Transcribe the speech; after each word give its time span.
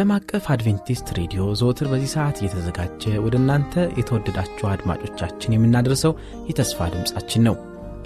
ከዓለም 0.00 0.14
አቀፍ 0.16 0.44
አድቬንቲስት 0.52 1.08
ሬዲዮ 1.16 1.40
ዘወትር 1.60 1.86
በዚህ 1.90 2.10
ሰዓት 2.12 2.36
እየተዘጋጀ 2.38 3.02
ወደ 3.24 3.34
እናንተ 3.40 3.82
የተወደዳችሁ 3.98 4.66
አድማጮቻችን 4.70 5.54
የምናደርሰው 5.54 6.12
የተስፋ 6.46 6.86
ድምፃችን 6.94 7.44
ነው። 7.48 7.56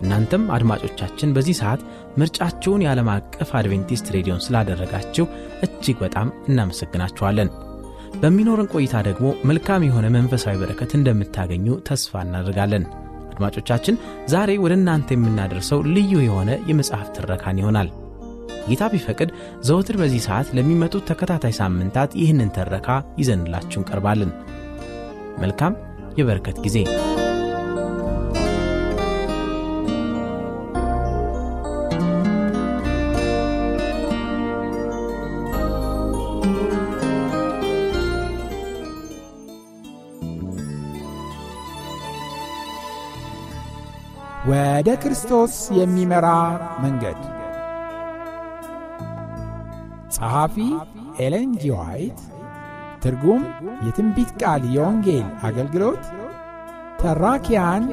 እናንተም 0.02 0.48
አድማጮቻችን 0.56 1.34
በዚህ 1.36 1.56
ሰዓት 1.60 1.82
ምርጫችሁን 2.18 2.84
የዓለም 2.84 3.10
አቀፍ 3.14 3.50
አድቬንቲስት 3.60 4.12
ሬዲዮን 4.16 4.42
ስላደረጋችሁ 4.46 5.26
እጅግ 5.66 5.98
በጣም 6.04 6.34
እናመሰግናችኋለን። 6.48 7.52
በሚኖርን 8.22 8.72
ቆይታ 8.74 9.02
ደግሞ 9.08 9.28
መልካም 9.50 9.86
የሆነ 9.88 10.08
መንፈሳዊ 10.18 10.58
በረከት 10.62 10.94
እንደምታገኙ 10.98 11.78
ተስፋ 11.90 12.22
እናደርጋለን። 12.26 12.86
አድማጮቻችን 13.30 14.00
ዛሬ 14.28 14.52
ወደ 14.64 14.74
እናንተ 14.80 15.10
የምናደርሰው 15.14 15.82
ልዩ 15.94 16.14
የሆነ 16.24 16.50
የመጽሐፍ 16.70 17.10
ትረካን 17.16 17.60
ይሆናል። 17.62 17.90
ጌታ 18.68 18.84
ቢፈቅድ 18.92 19.30
ዘወትር 19.62 19.96
በዚህ 19.96 20.22
ሰዓት 20.26 20.48
ለሚመጡት 20.56 21.06
ተከታታይ 21.10 21.54
ሳምንታት 21.60 22.16
ይህንን 22.20 22.54
ተረካ 22.56 22.88
ይዘንላችሁ 23.18 23.80
እንቀርባለን። 23.80 24.32
መልካም 25.38 25.74
የበረከት 26.18 26.58
ጊዜ። 26.66 26.78
ወደ 44.48 44.88
ክርስቶስ 45.02 45.54
የሚመራ 45.76 46.26
መንገድ 46.82 47.20
ጸሐፊ 50.24 50.56
ኤለን 51.18 51.48
ጂ 51.54 51.70
ዋይት። 51.72 52.20
ትርጉም 53.02 53.42
የትንቢት 53.86 54.30
ቃል 54.40 54.62
የወንጌል 54.74 55.26
አገልግሎት። 55.42 56.04
ተራኪያን 57.00 57.84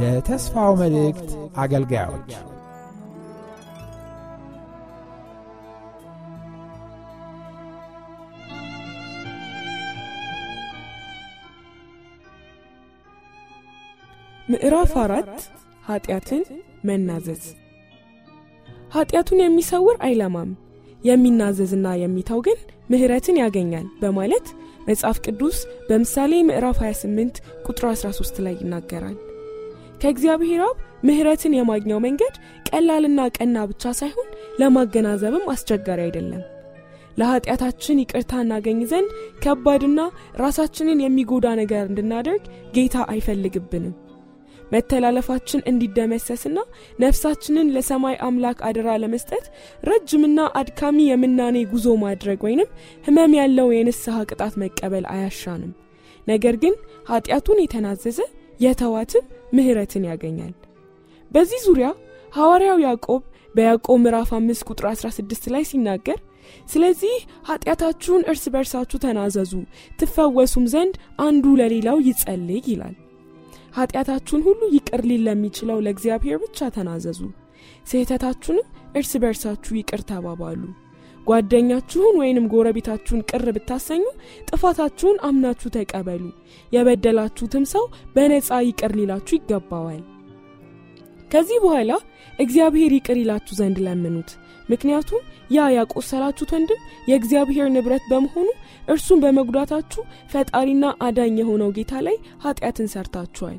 የተስፋው 0.00 0.72
መልእክት 0.80 1.30
አገልጋዮች። 1.56 2.32
ምዕራፍ 14.48 14.94
አራት 14.98 15.30
ኀጢአትን 15.88 16.42
መናዘዝ። 16.84 17.44
ኀጢአቱን 18.92 19.40
የሚሰውር 19.42 19.96
አይለማም 20.00 20.50
የሚናዘዝና 21.06 21.86
የሚተው 22.00 22.40
ግን 22.46 22.58
ምሕረትን 22.90 23.36
ያገኛል 23.42 23.86
በማለት 24.02 24.46
መጽሐፍ 24.88 25.16
ቅዱስ 25.26 25.56
በምሳሌ 25.86 26.32
ምዕራፍ 26.48 26.76
28 26.82 27.38
ቁጥር 27.66 27.86
13 27.92 28.42
ላይ 28.46 28.54
ይናገራል። 28.60 29.16
ከእግዚአብሔር 30.02 30.60
አብ 30.66 30.76
ምሕረትን 31.06 31.56
የማግኘው 31.56 31.98
መንገድ 32.04 32.34
ቀላልና 32.68 33.20
ቀና 33.36 33.56
ብቻ 33.70 33.92
ሳይሆን 34.00 34.28
ለማገናዘብም 34.60 35.50
አስቸጋሪ 35.52 36.00
አይደለም። 36.06 36.42
ለኀጢአታችን 37.20 38.00
ይቅርታ 38.02 38.32
እናገኝ 38.42 38.80
ዘንድ 38.90 39.10
ከባድና 39.44 40.00
ራሳችንን 40.42 40.98
የሚጎዳ 41.02 41.46
ነገር 41.60 41.84
እንድናደርግ 41.86 42.42
ጌታ 42.74 42.96
አይፈልግብንም። 43.12 43.94
መተላለፋችን 44.72 45.64
እንዲደመሰስና 45.70 46.58
ነፍሳችንን 46.98 47.70
ለሰማይ 47.74 48.16
አምላክ 48.26 48.58
አደራ 48.68 48.96
ለመስጠት 49.02 49.44
ረጅምና 49.82 50.40
አድካሚ 50.60 50.98
የምናኔ 51.08 51.56
ጉዞ 51.72 51.96
ማድረግ 52.04 52.40
ወይንም 52.46 52.70
ህመም 53.04 53.34
ያለው 53.40 53.68
የንስሐ 53.74 54.16
ቅጣት 54.30 54.56
መቀበል 54.62 55.06
አያሻንም። 55.14 55.72
ነገር 56.26 56.54
ግን 56.62 56.74
ኀጢአቱን 57.10 57.62
የተናዘዘ 57.62 58.18
የተዋትም 58.60 59.24
ምሕረትን 59.56 60.04
ያገኛል። 60.10 60.54
በዚህ 61.30 61.60
ዙሪያ 61.66 61.88
ሐዋርያው 62.32 62.78
ያዕቆብ 62.84 63.22
በያዕቆብ 63.54 63.98
ምዕራፍ 64.02 64.30
5 64.36 64.66
ቁጥር 64.70 64.86
16 64.92 65.46
ላይ 65.54 65.62
ሲናገር 65.70 66.18
ስለዚህ 66.68 67.14
ኀጢአታችሁን 67.48 68.26
እርስ 68.30 68.44
በርሳችሁ 68.54 68.98
ተናዘዙ 69.04 69.52
ትፈወሱም 70.00 70.64
ዘንድ 70.74 70.94
አንዱ 71.20 71.44
ለሌላው 71.60 71.98
ይጸልይ 72.08 72.62
ይላል። 72.70 72.94
ኀጢአታችሁን 73.76 74.42
ሁሉ 74.46 74.60
ይቅር 74.74 75.02
ሊል 75.08 75.22
ለሚችለው 75.26 75.78
ለእግዚአብሔር 75.84 76.38
ብቻ 76.44 76.68
ተናዘዙ። 76.76 77.20
ስህተታችሁንም 77.86 78.66
እርስ 78.96 79.12
በርሳችሁ 79.22 79.72
ይቅር 79.78 80.02
ተባባሉ። 80.10 80.60
ጓደኛችሁን 81.26 82.18
ወይንም 82.20 82.48
ጎረቤታችሁን 82.52 83.24
ቅር 83.30 83.46
ብታሰኙ 83.56 84.02
ጥፋታችሁን 84.48 85.16
አምናችሁ 85.28 85.68
ተቀበሉ። 85.76 86.24
የበደላችሁትም 86.72 87.64
ሰው 87.72 87.84
በነፃ 88.14 88.58
ይቅር 88.68 88.92
ሊላችሁ 88.98 89.34
ይገባዋል። 89.38 90.02
ከዚህ 91.30 91.58
በኋላ 91.64 91.92
እግዚአብሔር 92.38 92.92
ይቅር 92.96 93.16
ይላችሁ 93.20 93.54
ዘንድ 93.60 93.78
ለምኑት። 93.86 94.30
ምክንያቱም 94.68 95.22
ያ 95.50 95.66
ያቆሰላችሁት 95.74 96.50
ወንድም 96.54 96.80
የእግዚአብሔር 97.10 97.68
ንብረት 97.74 98.04
በመሆኑ 98.10 98.48
እርሱን 98.88 99.22
በመጉዳታችሁ 99.22 100.02
ፈጣሪና 100.32 100.84
አዳኝ 101.06 101.36
የሆነው 101.40 101.72
ጌታ 101.76 102.02
ላይ 102.06 102.16
ኀጢአትን 102.44 102.90
ሰርታችኋል። 102.94 103.58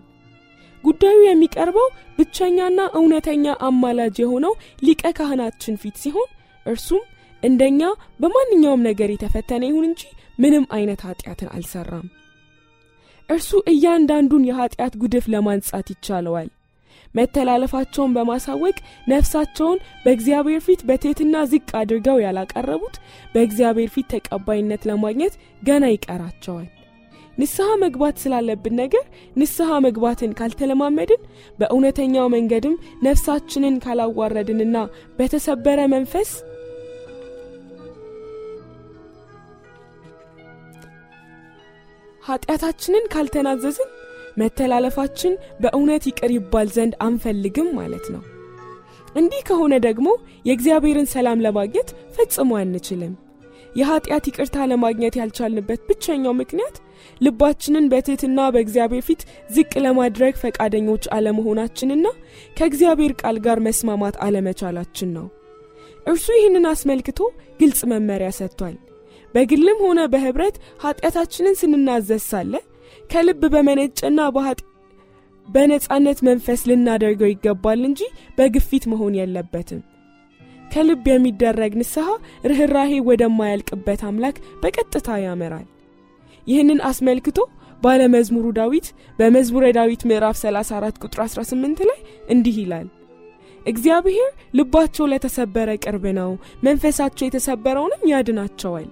ጉዳዩ 0.83 1.17
የሚቀርበው 1.25 1.87
ብቸኛና 2.17 2.79
እውነተኛ 2.97 3.55
አማላጅ 3.67 4.15
የሆነው 4.21 4.53
ሊቀ 4.81 5.03
ካህናችን 5.17 5.79
ፊት 5.81 5.97
ሲሆን 6.03 6.29
እርሱም 6.65 7.03
እንደኛ 7.43 7.81
በማንኛውም 8.21 8.85
ነገር 8.87 9.09
የተፈተነ 9.11 9.63
ይሁን 9.69 9.87
እንጂ 9.89 10.01
ምንም 10.39 10.65
አይነት 10.75 11.01
ኀጢአትን 11.07 11.49
አልሰራም። 11.55 12.07
እርሱ 13.29 13.49
እያንዳንዱን 13.71 14.47
የኀጢአት 14.47 14.93
ጉድፍ 15.01 15.25
ለማንጻት 15.33 15.87
ይቻለዋል። 15.93 16.49
መተላለፋቸውን 17.15 18.15
በማሳወቅ 18.15 18.75
ነፍሳቸውን 19.07 19.81
በእግዚአብሔር 20.03 20.61
ፊት 20.65 20.81
በትሕትና 20.89 21.35
ዝቅ 21.51 21.67
አድርገው 21.79 22.17
ያላቀረቡት 22.23 22.95
በእግዚአብሔር 23.33 23.89
ፊት 23.95 24.07
ተቀባይነት 24.15 24.81
ለማግኘት 24.89 25.35
ገና 25.61 25.85
ይቀራቸዋል። 25.93 26.67
ንስሐ 27.37 27.69
መግባት 27.81 28.15
ስላለብን 28.21 28.75
ነገር 28.81 29.03
ንስሐ 29.37 29.71
መግባትን 29.85 30.31
ካልተለማመድን 30.39 31.21
በእውነተኛው 31.59 32.27
መንገድም 32.35 32.75
ነፍሳችንን 33.03 33.75
ካላዋረድንና 33.83 34.77
በተሰበረ 35.19 35.79
መንፈስ 35.93 36.31
ኀጢአታችንን 42.23 43.05
ካልተናዘዝን 43.13 43.91
መተላለፋችን 44.37 45.33
በእውነት 45.61 46.03
ይቅር 46.09 46.31
ይባል 46.35 46.67
ዘንድ 46.75 46.93
አንፈልግም 47.05 47.69
ማለት 47.79 48.07
ነው። 48.13 48.23
እንዲህ 49.15 49.41
ከሆነ 49.47 49.73
ደግሞ 49.85 50.07
የእግዚአብሔርን 50.47 51.07
ሰላም 51.13 51.43
ለማግኘት 51.45 51.89
ፈጽሞ 52.15 52.51
አንችልም። 52.59 53.13
የኀጢአት 53.75 54.25
ይቅርታ 54.29 54.65
ለማግኘት 54.71 55.15
ያልቻልንበት 55.19 55.81
ብቸኛው 55.89 56.33
ምክንያት 56.41 56.75
ልባችንን 57.21 57.89
በትሕትና 57.91 58.39
በእግዚአብሔር 58.53 59.03
ፊት 59.07 59.21
ዝቅ 59.49 59.71
ለማድረግ 59.85 60.35
ፈቃደኞች 60.41 61.05
አለመሆናችንና 61.15 62.05
ከእግዚአብሔር 62.57 63.13
ቃል 63.21 63.39
ጋር 63.45 63.59
መስማማት 63.67 64.17
አለመቻላችን 64.25 65.11
ነው። 65.17 65.27
እርሱ 66.05 66.27
ይህንን 66.37 66.65
አስመልክቶ 66.71 67.19
ግልጽ 67.59 67.81
መመሪያ 67.91 68.29
ሰጥቷል። 68.37 68.75
በግልም 69.33 69.79
ሆነ 69.85 69.99
በኅብረት 70.11 70.55
ኀጢአታችንን 70.83 71.57
ስንናዘዝ 71.59 72.23
ሳለ 72.29 72.53
ከልብ 73.09 73.41
በመነጨና 73.53 74.19
በነጻነት 75.47 76.19
መንፈስ 76.27 76.61
ልናደርገው 76.69 77.29
ይገባል 77.31 77.81
እንጂ 77.87 78.01
በግፊት 78.37 78.83
መሆን 78.91 79.13
የለበትም። 79.17 79.81
ከልብ 80.71 81.05
የሚደረግ 81.09 81.73
ንስሐ 81.79 82.07
ርኅራሄ 82.49 82.93
ወደማያልቅበት 83.07 84.01
አምላክ 84.07 84.37
በቀጥታ 84.61 85.07
ያመራል። 85.21 85.67
ይህንን 86.47 86.79
አስመልክቶ 86.89 87.37
ባለመዝሙሩ 87.81 88.45
ዳዊት 88.57 88.87
በመዝሙረ 89.19 89.65
ዳዊት 89.77 90.03
ምዕራፍ 90.09 90.37
34 90.41 91.01
ቁጥር 91.03 91.19
18 91.25 91.83
ላይ 91.89 91.99
እንዲህ 92.33 92.55
ይላል 92.61 92.87
እግዚአብሔር 93.65 94.29
ልባቸው 94.57 95.09
ለተሰበረ 95.11 95.69
ቅርብ 95.83 96.05
ነው፣ 96.19 96.29
መንፈሳቸው 96.67 97.25
የተሰበረውንም 97.25 98.05
ያድናቸዋል። 98.11 98.87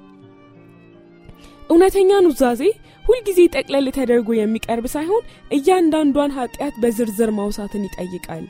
እውነተኛ 1.69 2.11
ኑዛዜ 2.25 2.61
ሁልጊዜ 3.05 3.39
ጠቅለል 3.55 3.87
ተደርጎ 3.97 4.29
የሚቀርብ 4.35 4.85
ሳይሆን 4.93 5.23
እያንዳንዷን 5.57 6.35
ኃጢአት 6.37 6.75
በዝርዝር 6.83 7.31
ማውሳትን 7.37 7.85
ይጠይቃል። 7.87 8.43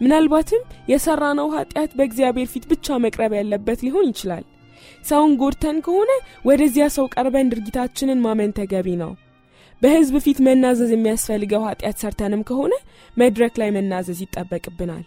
ምናልባትም 0.00 0.62
የሰራነው 0.92 1.48
ኃጢአት 1.56 1.90
በእግዚአብሔር 1.98 2.48
ፊት 2.52 2.64
ብቻ 2.70 2.98
መቅረብ 3.04 3.32
ያለበት 3.38 3.80
ሊሆን 3.86 4.08
ይችላል። 4.12 4.44
ሰውን 5.04 5.32
ጎድተን 5.40 5.78
ከሆነ 5.86 6.10
ወደዚያ 6.44 6.86
ሰው 6.96 7.06
ቀርበን 7.14 7.50
ድርጊታችንን 7.52 8.22
ማመን 8.24 8.54
ተገቢ 8.58 8.88
ነው። 9.02 9.12
በሕዝብ 9.82 10.16
ፊት 10.24 10.38
መናዘዝ 10.46 10.90
የሚያስፈልገው 10.94 11.62
ኃጢአት 11.68 12.00
ሰርተንም 12.02 12.42
ከሆነ 12.48 12.72
መድረክ 13.16 13.54
ላይ 13.60 13.70
መናዘዝ 13.76 14.18
ይጠበቅብናል። 14.24 15.04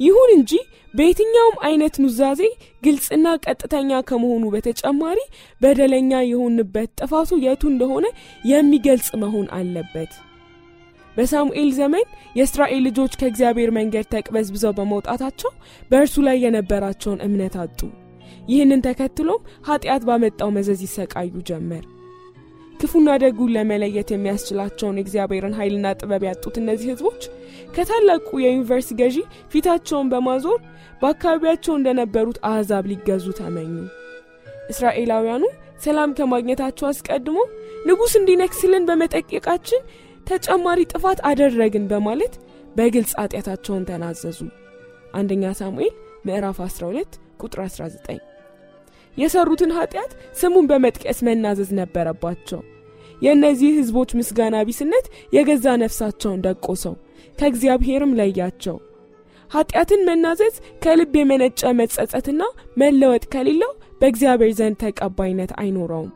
ይሁን 0.00 0.30
እንጂ 0.34 0.52
በየትኛውም 0.94 1.56
አይነት 1.66 1.94
ኑዛዜ 2.02 2.42
ግልጽና 2.82 3.26
ቀጥተኛ 3.44 4.00
ከመሆኑ 4.08 4.44
በተጨማሪ 4.54 5.18
በደለኛ 5.60 6.20
የሆንበት 6.28 6.90
ጥፋቱ 7.00 7.38
የቱ 7.44 7.62
እንደሆነ 7.72 8.06
የሚገልጽ 8.44 9.08
መሆን 9.22 9.46
አለበት። 9.58 10.12
በሳሙኤል 11.16 11.70
ዘመን 11.78 12.06
የእስራኤል 12.36 12.82
ልጆች 12.88 13.16
ከእግዚአብሔር 13.20 13.70
መንገድ 13.78 14.06
ተቅበዝብዘው 14.12 14.74
በመውጣታቸው 14.76 15.50
በእርሱ 15.90 16.16
ላይ 16.28 16.38
የነበራቸውን 16.44 17.22
እምነት 17.26 17.56
አጡ። 17.62 17.80
ይህንን 18.50 18.84
ተከትሎም 18.86 19.46
ኃጢአት 19.66 20.04
ባመጣው 20.08 20.50
መዘዝ 20.56 20.80
ይሰቃዩ 20.86 21.32
ጀመር። 21.48 21.84
ክፉና 22.80 23.08
ደጉን 23.22 23.50
ለመለየት 23.54 24.10
የሚያስችላቸውን 24.12 24.98
የእግዚአብሔርን 24.98 25.56
ኃይልና 25.58 25.86
ጥበብ 25.98 26.22
ያጡት 26.28 26.54
እነዚህ 26.60 26.88
ህዝቦች 26.92 27.22
ከታላቁ 27.74 28.28
የዩኒቨርሲቲ 28.42 28.96
ገዢ 29.00 29.16
ፊታቸውን 29.52 30.10
በማዞር 30.12 30.60
በአካባቢያቸው 31.02 31.74
እንደነበሩት 31.76 32.38
አሕዛብ 32.50 32.86
ሊገዙ 32.92 33.26
ተመኙ። 33.40 33.74
እስራኤላውያኑ 34.72 35.44
ሰላም 35.84 36.14
ከማግኘታቸው 36.16 36.88
አስቀድሞ 36.90 37.38
ንጉሥ 37.88 38.14
እንዲነግስልን 38.20 38.86
በመጠየቃችን 38.90 39.82
ተጨማሪ 40.26 40.80
ጥፋት 40.92 41.20
አደረግን 41.30 41.86
በማለት 41.92 42.34
በግልጽ 42.76 43.12
ኃጢአታቸውን 43.22 43.86
ተናዘዙ። 43.90 44.40
አንደኛ 45.14 45.52
ሳሙኤል 45.60 45.94
ምዕራፍ 46.26 46.58
12 46.66 47.14
ቁጥር 47.40 47.60
19 47.66 48.29
የሰሩትን 49.16 49.72
ኃጢአት 49.76 50.12
ስሙን 50.40 50.68
በመጥቀስ 50.70 51.18
መናዘዝ 51.26 51.70
ነበረባቸው። 51.80 52.60
የእነዚህ 53.22 53.70
ህዝቦች 53.78 54.10
ምስጋና 54.18 54.56
ቢስነት 54.68 55.06
የገዛ 55.32 55.66
ነፍሳቸውን 55.82 56.44
ደቆሰው፣ 56.46 56.94
ከእግዚአብሔርም 57.38 58.16
ለያቸው። 58.18 58.76
ኃጢአትን 59.50 60.00
መናዘዝ 60.08 60.54
ከልብ 60.82 61.12
የመነጨ 61.18 61.72
መጸጸትና 61.78 62.42
መለወጥ 62.82 63.24
ከሌለው 63.32 63.72
በእግዚአብሔር 64.00 64.52
ዘንድ 64.58 64.76
ተቀባይነት 64.82 65.52
አይኖረውም። 65.60 66.10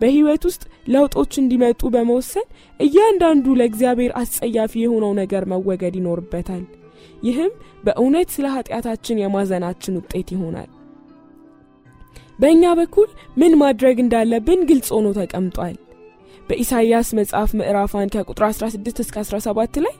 በሕይወት 0.00 0.42
ውስጥ 0.48 0.62
ለውጦች 0.92 1.32
እንዲመጡ 1.40 1.80
በመወሰን 1.94 2.46
እያንዳንዱ 2.80 3.46
ለእግዚአብሔር 3.58 4.12
አስጸያፊ 4.20 4.72
የሆነው 4.82 5.12
ነገር 5.20 5.44
መወገድ 5.52 5.96
ይኖርበታል። 6.00 6.62
ይህም 7.22 7.52
በእውነት 7.84 8.28
ስለ 8.34 8.46
ኃጢአታችን 8.54 9.20
የማዘናችን 9.22 9.98
ውጤት 10.00 10.28
ይሆናል። 10.34 10.70
በእኛ 12.40 12.64
በኩል 12.78 13.08
ምን 13.40 13.52
ማድረግ 13.62 13.96
እንዳለብን 14.02 14.60
ግልጽ 14.68 14.88
ሆኖ 14.96 15.08
ተቀምጧል። 15.18 15.76
በኢሳይያስ 16.48 17.08
መጽሐፍ 17.18 17.50
ምዕራፍ 17.58 17.92
1 17.98 18.14
ከቁጥር 18.16 18.44
16 18.50 19.02
እስከ 19.04 19.16
17 19.24 19.76
ላይ 19.84 19.94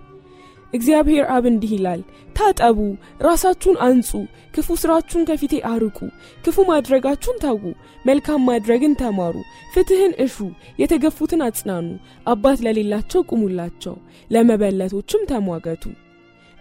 እግዚአብሔር 0.72 1.24
አብ 1.34 1.44
እንዲህ 1.50 1.70
ይላል፣ 1.76 2.00
ታጠቡ፣ 2.36 2.78
ራሳችሁን 3.26 3.76
አንጹ፣ 3.86 4.10
ክፉ 4.54 4.68
ስራችሁን 4.82 5.26
ከፊቴ 5.30 5.54
አርቁ፣ 5.70 5.98
ክፉ 6.44 6.56
ማድረጋችሁን 6.70 7.40
ተዉ፣ 7.44 7.62
መልካም 8.04 8.44
ማድረግን 8.50 8.94
ተማሩ፣ 9.00 9.34
ፍትህን 9.74 10.12
እሹ፣ 10.24 10.36
የተገፉትን 10.82 11.44
አጽናኑ፣ 11.48 11.88
አባት 12.26 12.60
ለሌላቸው 12.66 13.22
ቁሙላቸው፣ 13.30 13.96
ለመበለቶችም 14.30 15.26
ተሟገቱ። 15.30 15.84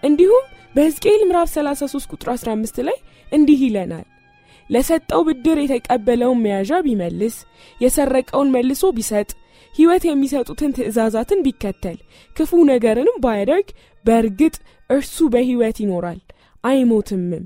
እንዲሁም 0.04 0.46
በሕዝቅኤል 0.76 1.22
ምዕራፍ 1.30 1.50
33 1.54 2.10
ቁጥር 2.14 2.30
15 2.36 2.82
ላይ 2.88 2.98
እንዲህ 3.32 3.60
ይለናል 3.66 4.08
ለሰጠው 4.70 5.22
ብድር 5.28 5.58
የተቀበለውን 5.62 6.42
መያዣ 6.44 6.72
ቢመልስ 6.86 7.36
የሰረቀውን 7.78 8.52
መልሶ 8.56 8.92
ቢሰጥ 8.98 9.30
ሕይወት 9.74 10.04
የሚሰጡትን 10.08 10.74
ትእዛዛትን 10.78 11.44
ቢከተል 11.46 11.98
ክፉ 12.36 12.52
ነገርንም 12.72 13.18
ባያደርግ 13.24 13.68
በእርግጥ 14.06 14.56
እርሱ 14.90 15.18
በሕይወት 15.34 15.78
ይኖራል 15.84 16.20
አይሞትምም። 16.64 17.44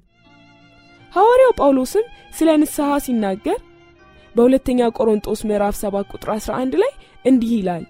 ሐዋርያው 1.13 1.53
ጳውሎስም 1.59 2.05
ስለ 2.37 2.49
ንስሐ 2.61 2.91
ሲናገር 3.05 3.59
በሁለተኛ 4.35 4.81
ቆሮንጦስ 4.97 5.41
ምዕራፍ 5.49 5.75
7 5.81 6.13
ቁጥር 6.13 6.29
11 6.35 6.77
ላይ 6.83 6.91
እንዲህ 7.25 7.51
ይላል 7.57 7.83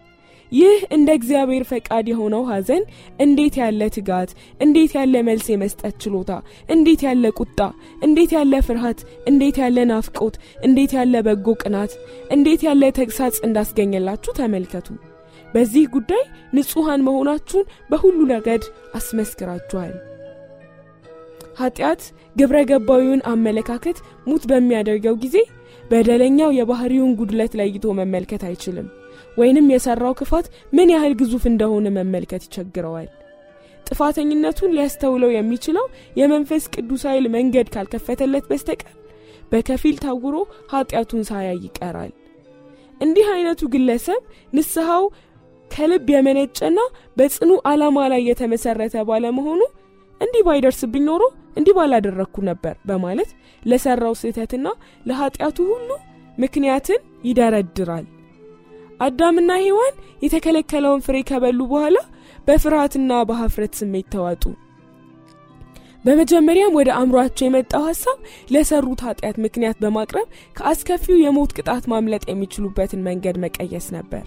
ይህ 0.53 0.79
እንደ 0.95 1.09
እግዚአብሔር 1.17 1.63
ፈቃድ 1.69 2.05
የሆነው 2.09 2.44
ሐዘን 2.50 2.83
እንዴት 3.19 3.55
ያለ 3.61 3.81
ትጋት፣ 3.95 4.31
እንዴት 4.61 4.91
ያለ 4.97 5.23
መልስ 5.29 5.47
የመስጠት 5.51 5.95
ችሎታ፣ 6.03 6.31
እንዴት 6.69 7.01
ያለ 7.07 7.31
ቁጣ፣ 7.39 7.59
እንዴት 8.07 8.31
ያለ 8.38 8.61
ፍርሃት፣ 8.67 9.00
እንዴት 9.27 9.57
ያለ 9.63 9.85
ናፍቆት፣ 9.91 10.35
እንዴት 10.67 10.94
ያለ 11.00 11.23
በጎ 11.27 11.55
ቅናት፣ 11.61 11.94
እንዴት 12.31 12.63
ያለ 12.67 12.91
ተግሳጽ 13.00 13.38
እንዳስገኘላችሁ 13.47 14.33
ተመልከቱ። 14.39 14.88
በዚህ 15.53 15.85
ጉዳይ 15.95 16.23
ንጹሐን 16.55 17.05
መሆናችሁን 17.07 17.67
በሁሉ 17.91 18.19
ረገድ 18.31 18.63
አስመስክራችኋል። 18.97 19.94
ኃጢአት 21.59 22.01
ግብረ 22.35 22.57
ገባዊውን 22.69 23.21
አመለካከት 23.31 23.97
ሙት 24.27 24.44
በሚያደርገው 24.51 25.15
ጊዜ 25.23 25.35
በደለኛው 25.91 26.51
የባህሪውን 26.57 27.15
ጉድለት 27.19 27.55
ለይቶ 27.59 27.85
መመልከት 28.00 28.44
አይችልም 28.50 28.88
ወይንም 29.38 29.68
የሰራው 29.74 30.13
ክፋት 30.20 30.48
ምን 30.74 30.92
ያህል 30.94 31.13
ግዙፍ 31.22 31.44
እንደሆነ 31.52 31.88
መመልከት 31.98 32.42
ይቸግረዋል። 32.48 33.10
ጥፋተኝነቱን 33.88 34.74
ሊያስተውለው 34.75 35.32
የሚችለው 35.34 35.86
የመንፈስ 36.20 36.63
ቅዱስ 36.75 37.02
ኃይል 37.10 37.25
መንገድ 37.36 37.68
ካልከፈተለት 37.74 38.46
በስተቀር 38.52 38.94
በከፊል 39.52 39.96
ታውሮ 40.04 40.36
ኃጢአቱን 40.74 41.24
ሳያይ 41.30 41.60
ይቀራል። 41.66 42.12
እንዲህ 43.02 43.28
አይነቱ 43.34 43.62
ግለሰብ 43.74 44.22
ንስሐው 44.54 45.04
ከልብ 45.72 46.08
የመነጨና 46.13 46.80
በጽኑ 47.18 47.52
ዓላማ 47.70 48.00
ላይ 48.13 48.22
የተመሰረተ 48.30 48.96
ባለመሆኑ 49.10 49.62
እንዲህ 50.22 50.44
ባይደርስብኝ 50.48 51.04
ኖሮ 51.10 51.24
እንዲህ 51.58 51.74
ባላደረግኩ 51.78 52.36
ነበር 52.50 52.75
በማለት 52.90 53.30
ለሰራው 53.63 54.13
ስህተትና 54.22 54.68
ለኃጢአቱ 55.06 55.58
ሁሉ 55.72 55.90
ምክንያትን 56.38 57.00
ይደረድራል። 57.24 58.06
አዳምና 59.03 59.51
ሔዋን 59.63 59.95
የተከለከለውን 60.24 61.03
ፍሬ 61.05 61.17
ከበሉ 61.29 61.60
በኋላ 61.72 61.98
በፍርሃትና 62.48 63.12
በሀፍረት 63.27 63.74
ስሜት 63.79 64.07
ተዋጡ። 64.13 64.43
በመጀመሪያም 66.05 66.77
ወደ 66.77 66.89
አእምሯቸው 66.95 67.45
የመጣው 67.48 67.83
ሐሳብ 67.89 68.17
ለሰሩት 68.53 69.01
ኃጢአት 69.05 69.38
ምክንያት 69.43 69.77
በማቅረብ 69.83 70.27
ከአስከፊው 70.57 71.17
የሞት 71.22 71.51
ቅጣት 71.57 71.86
ማምለጥ 71.93 72.24
የሚችሉበትን 72.27 73.05
መንገድ 73.07 73.38
መቀየስ 73.45 73.88
ነበር። 73.98 74.24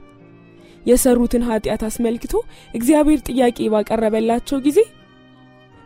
የሰሩትን 0.87 1.45
ኃጢአት 1.49 1.83
አስመልክቶ 1.87 2.35
እግዚአብሔር 2.75 3.21
ጥያቄ 3.28 3.68
ባቀረበላቸው 3.73 4.59
ጊዜ 4.66 4.78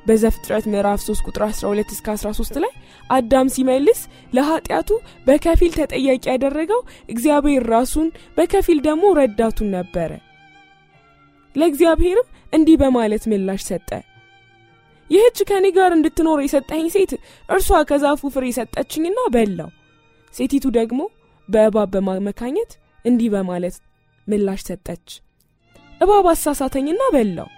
በዘፍጥረት 0.07 0.65
ምዕራፍ 0.71 1.01
3 1.03 1.27
ቁጥር 1.29 1.43
12 1.47 1.95
እስከ 1.95 2.07
13 2.17 2.59
ላይ 2.65 2.73
አዳም 3.11 3.49
ሲመልስ 3.55 4.01
ለኃጢአቱ 4.33 4.91
በከፊል 5.27 5.73
ተጠያቂ 5.79 6.25
ያደረገው 6.33 6.81
እግዚአብሔር 7.09 7.65
ራሱን 7.75 8.09
በከፊል 8.37 8.79
ደግሞ 8.87 9.13
ረዳቱን 9.19 9.69
ነበረ። 9.77 10.11
ለእግዚአብሔርም 11.57 12.29
እንዲህ 12.53 12.77
በማለት 12.83 13.25
ምላሽ 13.31 13.63
ሰጠ። 13.69 13.91
ይህች 15.11 15.39
ከኔ 15.49 15.67
ጋር 15.77 15.91
እንድትኖር 15.95 16.39
የሰጠኝ 16.43 16.85
ሴት 16.95 17.13
እርሷ 17.49 17.79
ከዛፉ 17.89 18.31
ፍሬ 18.35 18.47
ሰጠችኝና 18.59 19.21
በላው። 19.35 19.71
ሴቲቱ 20.35 20.67
ደግሞ 20.77 21.01
በእባብ 21.49 21.89
በማመካኘት 21.95 22.73
እንዲህ 23.05 23.29
በማለት 23.35 23.77
ምላሽ 24.27 24.61
ሰጠች፣ 24.69 25.07
እባብ 26.01 26.27
አሳሳተኝና 26.33 27.03
በላው። 27.15 27.49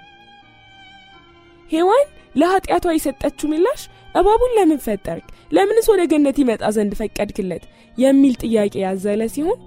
ሔዋን 1.70 2.06
ለኃጢአቷ 2.34 2.84
የሰጠችው 2.92 3.50
ምላሽ 3.50 3.82
እባቡን 4.14 4.54
ለምን 4.56 4.80
ፈጠርክ? 4.84 5.26
ለምንስ 5.50 5.86
ወደ 5.92 6.02
ገነት 6.12 6.36
ይመጣ 6.42 6.62
ዘንድ 6.76 6.92
ፈቀድክለት? 7.00 7.64
የሚል 7.98 8.34
ጥያቄ 8.42 8.74
ያዘለ 8.84 9.22
ሲሆን 9.34 9.60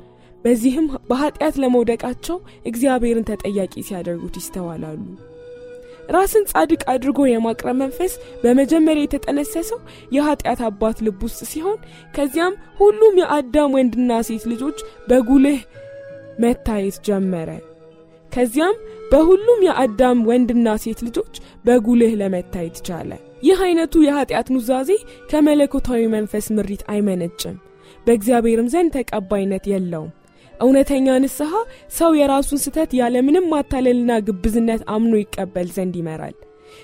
በዚህም 0.44 0.88
በኃጢአት 1.10 1.56
ለመውደቃቸው 1.62 2.38
እግዚአብሔርን 2.70 3.28
ተጠያቂ 3.30 3.74
ሲያደርጉት 3.88 4.36
ይስተዋላሉ። 4.42 5.00
ራስን 6.10 6.44
ጻድቅ 6.52 6.82
አድርጎ 6.94 7.20
የማቅረብ 7.28 7.78
መንፈስ 7.80 8.14
በመጀመሪያ 8.44 9.06
የተጠነሰሰው 9.06 9.80
የኃጢአት 10.16 10.60
አባት 10.68 10.98
ልብ 11.06 11.22
ውስጥ 11.28 11.42
ሲሆን 11.52 11.80
ከዚያም 12.14 12.60
ሁሉም 12.80 13.16
የአዳም 13.22 13.76
ወንድና 13.78 14.20
ሴት 14.28 14.44
ልጆች 14.52 14.78
በጉልህ 15.10 15.60
መታየት 16.40 16.98
ጀመረ። 17.08 17.50
ከዚያም 18.36 18.76
በሁሉም 19.12 19.60
የአዳም 19.66 20.20
ወንድና 20.30 20.68
ሴት 20.84 21.00
ልጆች 21.08 21.36
በጉልህ 21.66 22.14
ለመታየት 22.22 22.78
ቻለ። 22.88 23.12
ይህ 23.44 23.60
አይነቱ 23.66 23.94
የኀጢአት 24.04 24.48
ኑዛዜ 24.56 24.92
ከመለኮታዊ 25.32 26.02
መንፈስ 26.16 26.46
ምሪት 26.56 26.84
አይመነጭም፣ 26.92 27.58
በእግዚአብሔርም 28.08 28.72
ዘንድ 28.74 28.92
ተቀባይነት 28.98 29.66
የለውም። 29.72 30.12
እውነተኛ 30.54 31.08
ንስሐ 31.22 31.52
ሰው 31.96 32.12
የራሱን 32.18 32.62
ስተት 32.64 32.92
ያለምንም 33.00 33.50
ማታለልና 33.54 34.12
ግብዝነት 34.28 34.84
አምኖ 34.96 35.14
ይቀበል 35.22 35.70
ዘንድ 35.76 35.96
ይመራል። 36.00 36.36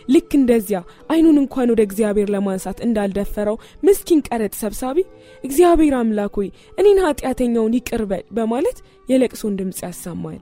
ልክ 0.08 0.31
እንደዚያ 0.38 0.79
አይኑን 1.10 1.38
እንኳን 1.41 1.72
ወደ 1.74 1.81
እግዚአብሔር 1.88 2.29
ለማንሳት 2.36 2.77
እንዳልደፈረው 2.86 3.58
ምስኪን 3.84 4.24
ቀረጥ 4.27 4.53
ሰብሳቢ 4.62 4.98
እግዚአብሔር 5.43 5.96
አምላክ 6.00 6.36
ሆይ 6.39 6.50
እኔን 6.77 7.03
ኀጢአተኛውን 7.05 7.77
ይቅር 7.79 8.03
በል 8.12 8.25
በማለት 8.31 8.79
የለቅሶን 9.10 9.58
ድምፅ 9.60 9.81
ያሰማል። 9.88 10.39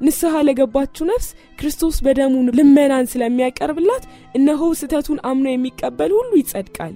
ንስሐ 0.00 0.34
ለገባችው 0.46 1.04
ነፍስ 1.08 1.28
ክርስቶስ 1.58 1.96
በደሙ 2.04 2.34
ልመናን 2.58 3.10
ስለሚያቀርብላት 3.12 4.04
እነሆ 4.34 4.70
ስተቱን 4.80 5.20
አምኖ 5.30 5.46
የሚቀበል 5.50 6.12
ሁሉ 6.18 6.30
ይጸድቃል። 6.40 6.94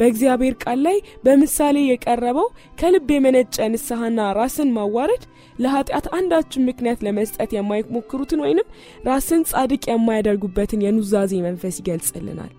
በእግዚአብሔር 0.00 0.54
ቃል 0.62 0.78
ላይ 0.86 0.96
በምሳሌ 1.24 1.76
የቀረበው 1.84 2.48
ከልብ 2.80 3.08
የመነጨ 3.14 3.56
ንስሐና 3.72 4.20
ራስን 4.38 4.72
ማዋረድ 4.76 5.22
ለኀጢአት 5.56 6.06
አንዳችን 6.18 6.66
ምክንያት 6.68 7.04
ለመስጠት 7.06 7.50
የማይሞክሩትን 7.56 8.42
ወይንም 8.44 8.68
ራስን 9.04 9.42
ጻድቅ 9.50 9.82
የማያደርጉበትን 9.90 10.84
የኑዛዜ 10.86 11.32
መንፈስ 11.46 11.78
ይገልጽልናል። 11.82 12.52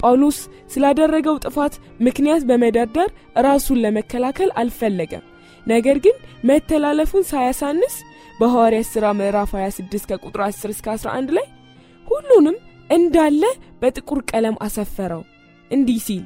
ጳውሎስ 0.00 0.38
ስላደረገው 0.72 1.36
ጥፋት 1.44 1.74
ምክንያት 2.00 2.42
በመደርደር 2.48 3.10
ራሱን 3.46 3.80
ለመከላከል 3.84 4.50
አልፈለገም። 4.60 5.24
ነገር 5.66 5.96
ግን 5.98 6.16
መተላለፉን 6.44 7.24
ሳያሳንስ 7.30 7.94
በሐዋርያት 8.36 8.88
ሥራ 8.92 9.06
ምዕራፍ 9.18 9.50
26 9.58 10.08
ከቁጥር 10.10 10.40
10 10.46 10.72
እስከ 10.74 10.86
11 10.94 11.30
ላይ 11.36 11.46
ሁሉንም 12.06 12.56
እንዳለ 12.90 13.42
በጥቁር 13.82 14.18
ቀለም 14.30 14.56
አሰፈረው 14.66 15.22
እንዲህ 15.70 16.00
ሲል 16.06 16.24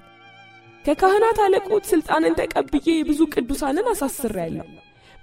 ከካህናት 0.84 1.38
አለቆች 1.44 1.84
ሥልጣንን 1.92 2.36
ተቀብዬ 2.38 2.88
ብዙ 3.08 3.20
ቅዱሳንን 3.34 3.88
አሳስሬያለሁ 3.92 4.66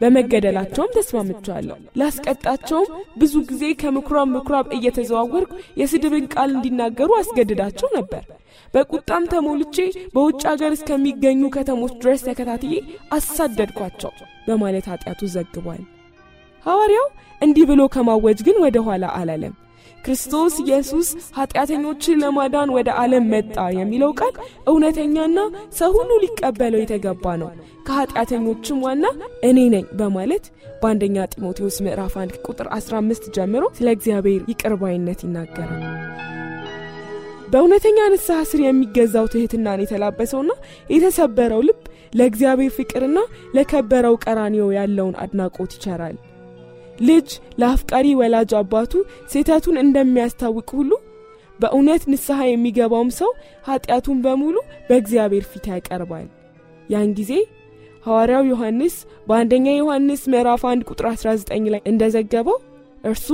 በመገደላቸውም 0.01 0.93
ተስማምቻለሁ። 0.95 1.77
ላስቀጣቸውም 1.99 2.89
ብዙ 3.17 3.33
ጊዜ 3.49 3.63
ከምኩራብ 3.81 4.27
ምኩራብ 4.33 4.67
እየተዘዋወርኩ 4.77 5.51
የስድብን 5.81 6.25
ቃል 6.33 6.49
እንዲናገሩ 6.55 7.09
አስገድዳቸው 7.19 7.89
ነበር። 7.97 8.23
በቁጣም 8.73 9.29
ተሞልቼ 9.33 9.77
በውጭ 10.15 10.41
አገር 10.53 10.71
እስከሚገኙ 10.77 11.43
ከተሞች 11.55 11.93
ድረስ 12.01 12.25
ተከታትዬ 12.27 12.75
አሳደድኳቸው 13.17 14.13
በማለት 14.47 14.87
ኃጢአቱ 14.93 15.21
ዘግቧል። 15.35 15.83
ሐዋርያው 16.67 17.07
እንዲህ 17.41 17.65
ብሎ 17.69 17.81
ከማወጅ 17.93 18.39
ግን 18.45 18.57
ወደ 18.63 18.77
ኋላ 18.85 19.05
አላለም። 19.17 19.55
ክርስቶስ 20.03 20.53
ኢየሱስ 20.63 21.07
ኃጢአተኞችን 21.37 22.19
ለማዳን 22.21 22.69
ወደ 22.75 22.89
ዓለም 23.01 23.25
መጣ 23.33 23.55
የሚለው 23.77 24.11
ቃል 24.19 24.33
እውነተኛና 24.71 25.37
ሰው 25.79 25.91
ሁሉ 25.97 26.11
ሊቀበለው 26.23 26.81
የተገባ 26.81 27.33
ነው፣ 27.41 27.49
ከኃጢአተኞችም 27.87 28.81
ዋና 28.85 29.03
እኔ 29.49 29.57
ነኝ 29.73 29.85
በማለት 29.99 30.45
በአንደኛ 30.81 31.25
ጢሞቴዎስ 31.33 31.77
ምዕራፍ 31.85 32.15
1 32.21 32.37
ቁጥር 32.47 32.67
15 32.75 33.29
ጀምሮ 33.37 33.63
ስለ 33.77 33.87
እግዚአብሔር 33.97 34.41
ይቅርባይነት 34.51 35.21
ይናገራል። 35.25 35.83
በእውነተኛ 37.51 37.97
ንስሐ 38.13 38.39
ስር 38.49 38.61
የሚገዛው 38.63 39.27
ትሕትናን 39.33 39.83
የተላበሰውና 39.83 40.51
የተሰበረው 40.89 41.61
ልብ 41.67 41.81
ለእግዚአብሔር 42.13 42.73
ፍቅርና 42.77 43.19
ለከበረው 43.55 44.17
ቀራኒዮ 44.25 44.65
ያለውን 44.77 45.15
አድናቆት 45.23 45.71
ይቸራል። 45.77 46.17
ልጅ 47.07 47.27
ለአፍቃሪ 47.61 48.07
ወላጅ 48.19 48.51
አባቱ 48.59 48.93
ስህተቱን 49.31 49.77
እንደሚያስታውቅ 49.83 50.69
ሁሉ 50.77 50.91
በእውነት 51.59 52.03
ንስሐ 52.11 52.39
የሚገባውም 52.47 53.11
ሰው 53.19 53.29
ኀጢአቱን 53.67 54.17
በሙሉ 54.25 54.55
በእግዚአብሔር 54.89 55.45
ፊት 55.51 55.65
ያቀርባል። 55.71 56.25
ያን 56.89 57.09
ጊዜ 57.19 57.31
ሐዋርያው 58.05 58.43
ዮሐንስ 58.49 58.95
በአንደኛ 59.27 59.67
ዮሐንስ 59.77 60.21
ምዕራፍ 60.33 60.61
1 60.69 60.89
ቁጥር 60.89 61.07
19 61.11 61.71
ላይ 61.73 61.81
እንደዘገበው 61.91 62.57
እርሱ 63.03 63.27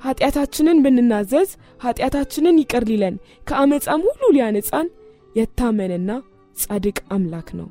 ኀጢአታችንን 0.00 0.82
ብንናዘዝ 0.84 1.50
ኀጢአታችንን 1.84 2.60
ይቅር 2.62 2.84
ሊለን 2.90 3.14
ከአመፃም 3.48 4.02
ሁሉ 4.08 4.22
ሊያነጻን 4.36 4.88
የታመነና 5.34 6.10
ጻድቅ 6.56 6.98
አምላክ 7.10 7.48
ነው። 7.60 7.68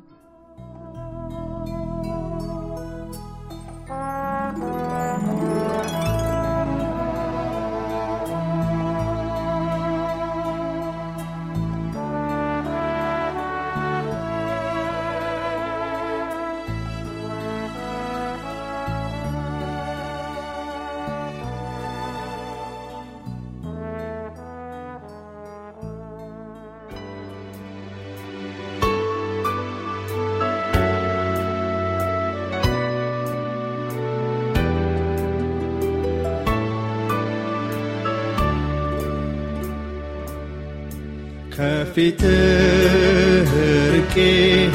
ከፊትህ 41.93 43.51
ርቄ 43.93 44.13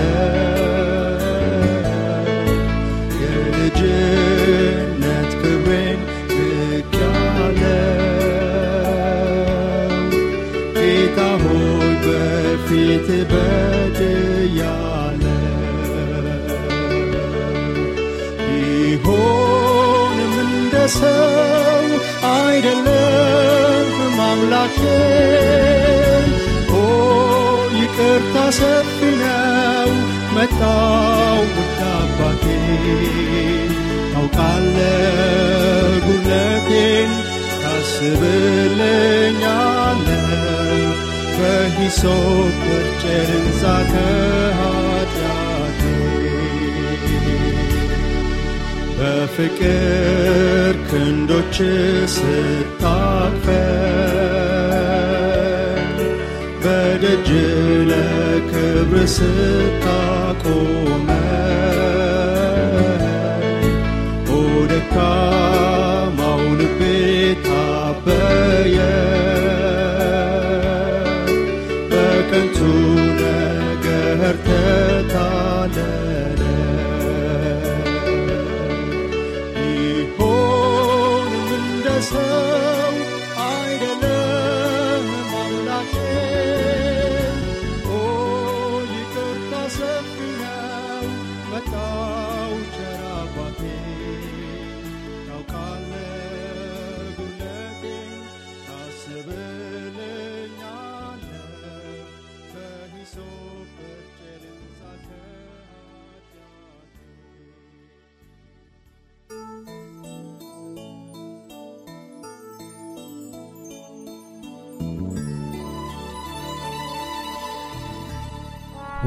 የልጅነት 3.22 4.50
ክብሬን 5.40 6.00
ንቄአለሁ 6.30 7.72
ጌታ 10.76 11.18
ሆይ 11.44 11.94
በፊት 12.04 13.08
ሰው 20.93 21.85
አይደለም 22.31 23.89
አምላኬ። 24.27 24.79
ኦ 26.73 26.81
ይቅርታ 27.77 28.35
ሰፊ 28.59 28.97
ነው 29.21 29.89
መጣው 30.35 31.39
ውድ 31.51 31.79
አባቴ። 31.91 32.43
ታውቃለ 34.13 34.77
ጉድለቴን 36.05 37.11
ታስብልኛለ 37.63 39.17
በሂሶፕ 41.37 42.59
ወርጨን 42.67 43.45
በፍቅር 49.01 50.33
ክንዶች 50.89 51.57
ስታቅፈን 52.13 53.47
በደጅ 56.63 57.29
ለክብር 57.91 59.05
ስታቆመን 59.15 61.20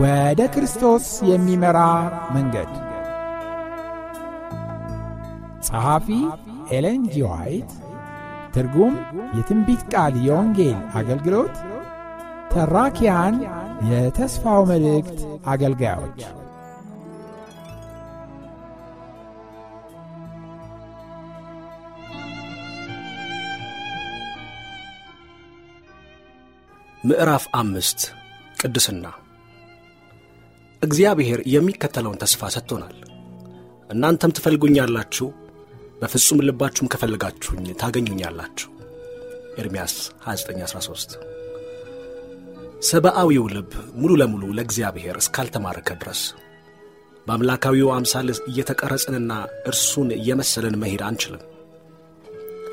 ወደ 0.00 0.40
ክርስቶስ 0.46 1.04
የሚመራ 1.22 1.78
መንገድ። 2.34 2.70
ጸሐፊ 5.62 6.08
ኤለን 6.70 7.02
ጂ 7.06 7.18
ትርጉም 8.54 8.94
የትንቢት 9.36 9.82
ቃል 9.92 10.14
የወንጌል 10.26 10.78
አገልግሎት። 10.94 11.54
ተራኪያን 12.52 13.36
የተስፋው 13.90 14.62
መልእክት 14.64 15.20
አገልጋዮች። 15.46 16.20
ምዕራፍ 27.04 27.44
አምስት 27.54 28.00
ቅድስና 28.56 29.06
እግዚአብሔር 30.85 31.41
የሚከተለውን 31.53 32.21
ተስፋ 32.23 32.50
ሰጥቶናል። 32.55 32.97
እናንተም 33.91 34.35
ትፈልጉኛላችሁ፣ 34.37 35.26
በፍጹም 36.00 36.43
ልባችሁም 36.47 36.91
ከፈልጋችሁኝ 36.93 37.67
ታገኙኛላችሁ። 37.83 38.71
ኤርምያስ 39.59 39.95
2913 40.26 41.14
ሰብአዊው 42.88 43.45
ልብ 43.53 43.71
ሙሉ 43.97 44.12
ለሙሉ 44.21 44.45
ለእግዚአብሔር 44.57 45.17
እስካልተማረከ 45.21 45.91
ድረስ 46.00 46.23
በአምላካዊው 47.26 47.91
አምሳል 47.95 48.29
እየተቀረጽንና 48.50 49.33
እርሱን 49.69 50.09
እየመሰለን 50.17 50.79
መሄድ 50.83 51.03
አንችልም። 51.07 51.45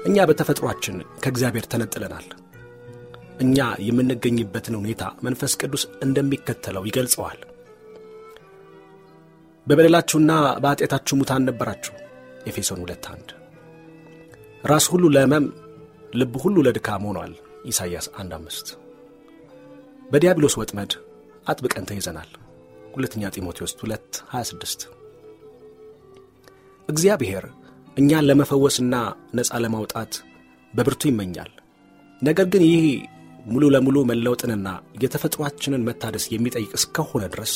እኛ 0.06 0.26
በተፈጥሯችን 0.30 0.96
ከእግዚአብሔር 1.24 1.66
ተነጥለናል። 1.72 2.28
እኛ 3.42 3.58
የምንገኝበትን 3.86 4.78
ሁኔታ 4.80 5.04
መንፈስ 5.24 5.54
ቅዱስ 5.62 5.84
እንደሚከተለው 6.04 6.84
ይገልጸዋል። 6.90 7.40
በበደላችሁና 9.68 10.32
በኃጢአታችሁ 10.64 11.16
ሙታን 11.20 11.46
ነበራችሁ። 11.50 11.94
ኤፌሶን 12.48 12.80
2 12.84 13.10
1 13.12 13.34
ራስ 14.64 14.86
ሁሉ 14.94 15.04
ለሕመም 15.16 15.46
ልብ 16.14 16.34
ሁሉ 16.44 16.58
ለድካም 16.68 17.04
ሆኗል። 17.10 17.34
ኢሳይያስ 17.66 18.08
1 18.16 18.34
5 18.38 18.72
በዲያብሎስ 20.12 20.56
ወጥመድ 20.62 20.92
አጥብቀን 21.48 21.88
ተይዘናል። 21.90 22.32
ሁለተኛ 22.94 23.24
ጢሞቴዎስ 23.36 23.74
2 23.82 24.22
26 24.34 24.88
እግዚአብሔር 26.90 27.46
እኛን 27.98 28.28
ለመፈወስና 28.30 28.96
ነፃ 29.38 29.60
ለማውጣት 29.64 30.14
በብርቱ 30.74 31.02
ይመኛል። 31.10 31.52
ነገር 32.22 32.48
ግን 32.54 32.64
ይህ 32.70 32.84
ሙሉ 33.46 33.64
ለሙሉ 33.76 33.98
መለወጥንና 34.10 34.68
የተፈጥሯችንን 35.04 35.86
መታደስ 35.88 36.26
የሚጠይቅ 36.34 36.72
እስከሆነ 36.80 37.24
ድረስ 37.34 37.54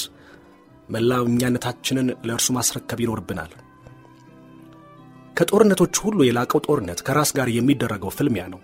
መላው 0.89 1.23
እኛነታችንን 1.29 2.07
ለእርሱ 2.27 2.47
ማስረከብ 2.57 2.99
ይኖርብናል። 3.03 3.51
ከጦርነቶች 5.37 5.95
ሁሉ 6.03 6.19
የላቀው 6.25 6.59
ጦርነት 6.67 6.99
ከራስ 7.07 7.31
ጋር 7.37 7.47
የሚደረገው 7.53 8.11
ፍልሚያ 8.17 8.43
ነው። 8.53 8.61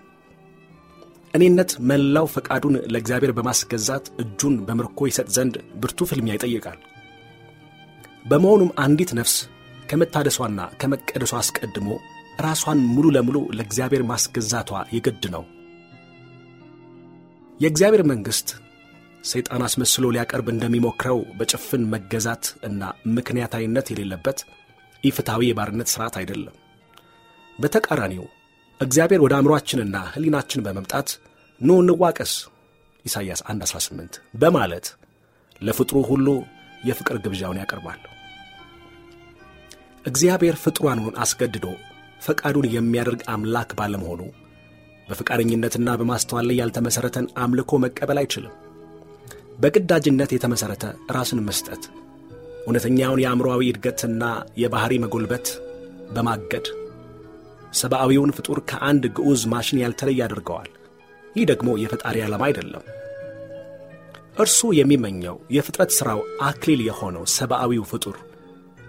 እኔነት 1.33 1.71
መላው 1.89 2.25
ፈቃዱን 2.33 2.75
ለእግዚአብሔር 2.93 3.31
በማስገዛት 3.37 4.05
እጁን 4.23 4.55
በምርኮ 4.67 5.07
ይሰጥ 5.09 5.27
ዘንድ 5.35 5.55
ብርቱ 5.81 6.07
ፍልሚያ 6.09 6.33
ይጠይቃል። 6.37 6.79
በመሆኑም 8.25 8.71
አንዲት 8.83 9.11
ነፍስ 9.19 9.35
ከመታደሷና 9.89 10.59
ከመቀደሷ 10.81 11.33
አስቀድሞ 11.39 11.89
ራሷን 12.39 12.79
ሙሉ 12.93 13.07
ለሙሉ 13.15 13.37
ለእግዚአብሔር 13.57 14.03
ማስገዛቷ 14.11 14.69
የግድ 14.95 15.23
ነው። 15.33 15.43
የእግዚአብሔር 17.59 18.03
መንግሥት 18.11 18.49
ሰይጣን 19.23 19.63
አስመስሎ 19.65 20.05
ሊያቀርብ 20.13 20.47
እንደሚሞክረው 20.51 21.19
በጭፍን 21.37 21.83
መገዛት 21.91 22.45
እና 22.67 22.81
ምክንያታዊነት 23.17 23.89
የሌለበት 23.91 24.39
ኢፍትሐዊ 25.03 25.43
የባርነት 25.49 25.89
ሥርዓት 25.93 26.15
አይደለም። 26.21 26.55
በተቃራኒው 27.59 28.25
እግዚአብሔር 28.79 29.21
ወደ 29.23 29.33
አእምሮአችንና 29.37 29.97
ሕሊናችን 30.13 30.63
በመምጣት 30.65 31.09
ኑ 31.61 31.77
እንዋቀስ 31.81 32.33
ኢሳይያስ 33.05 33.41
118 33.49 34.17
በማለት 34.41 34.87
ለፍጥሩ 35.61 35.97
ሁሉ 36.09 36.27
የፍቅር 36.83 37.17
ግብዣውን 37.23 37.59
ያቀርባል። 37.61 38.01
እግዚአብሔር 40.05 40.55
ፍጥሯኑን 40.61 41.17
አስገድዶ 41.23 41.65
ፈቃዱን 42.21 42.67
የሚያደርግ 42.73 43.21
አምላክ 43.33 43.69
ባለመሆኑ 43.79 44.21
በፈቃደኝነትና 45.07 45.89
በማስተዋል 45.99 46.45
ላይ 46.49 46.59
ያልተመሠረተን 46.61 47.27
አምልኮ 47.43 47.79
መቀበል 47.83 48.19
አይችልም። 48.21 48.53
በግዳጅነት 49.61 50.31
የተመሠረተ 50.33 50.83
ራስን 51.15 51.39
መስጠት 51.47 51.83
እውነተኛውን 52.63 53.21
የአእምሮአዊ 53.21 53.63
እድገትና 53.69 54.23
የባሕሪ 54.61 54.93
መጎልበት 55.03 55.47
በማገድ 56.15 56.65
ሰብአዊውን 57.73 58.33
ፍጡር 58.37 58.59
ከአንድ 58.69 59.03
ግዑዝ 59.17 59.41
ማሽን 59.51 59.81
ያልተለየ 59.81 60.19
ያደርገዋል። 60.23 60.69
ይህ 61.35 61.45
ደግሞ 61.51 61.69
የፈጣሪ 61.81 62.17
ዓላማ 62.25 62.43
አይደለም። 62.47 62.85
እርሱ 64.37 64.59
የሚመኘው 64.77 65.37
የፍጥረት 65.55 65.91
ሥራው 65.97 66.19
አክሊል 66.43 66.81
የሆነው 66.87 67.23
ሰብአዊው 67.35 67.85
ፍጡር 67.91 68.17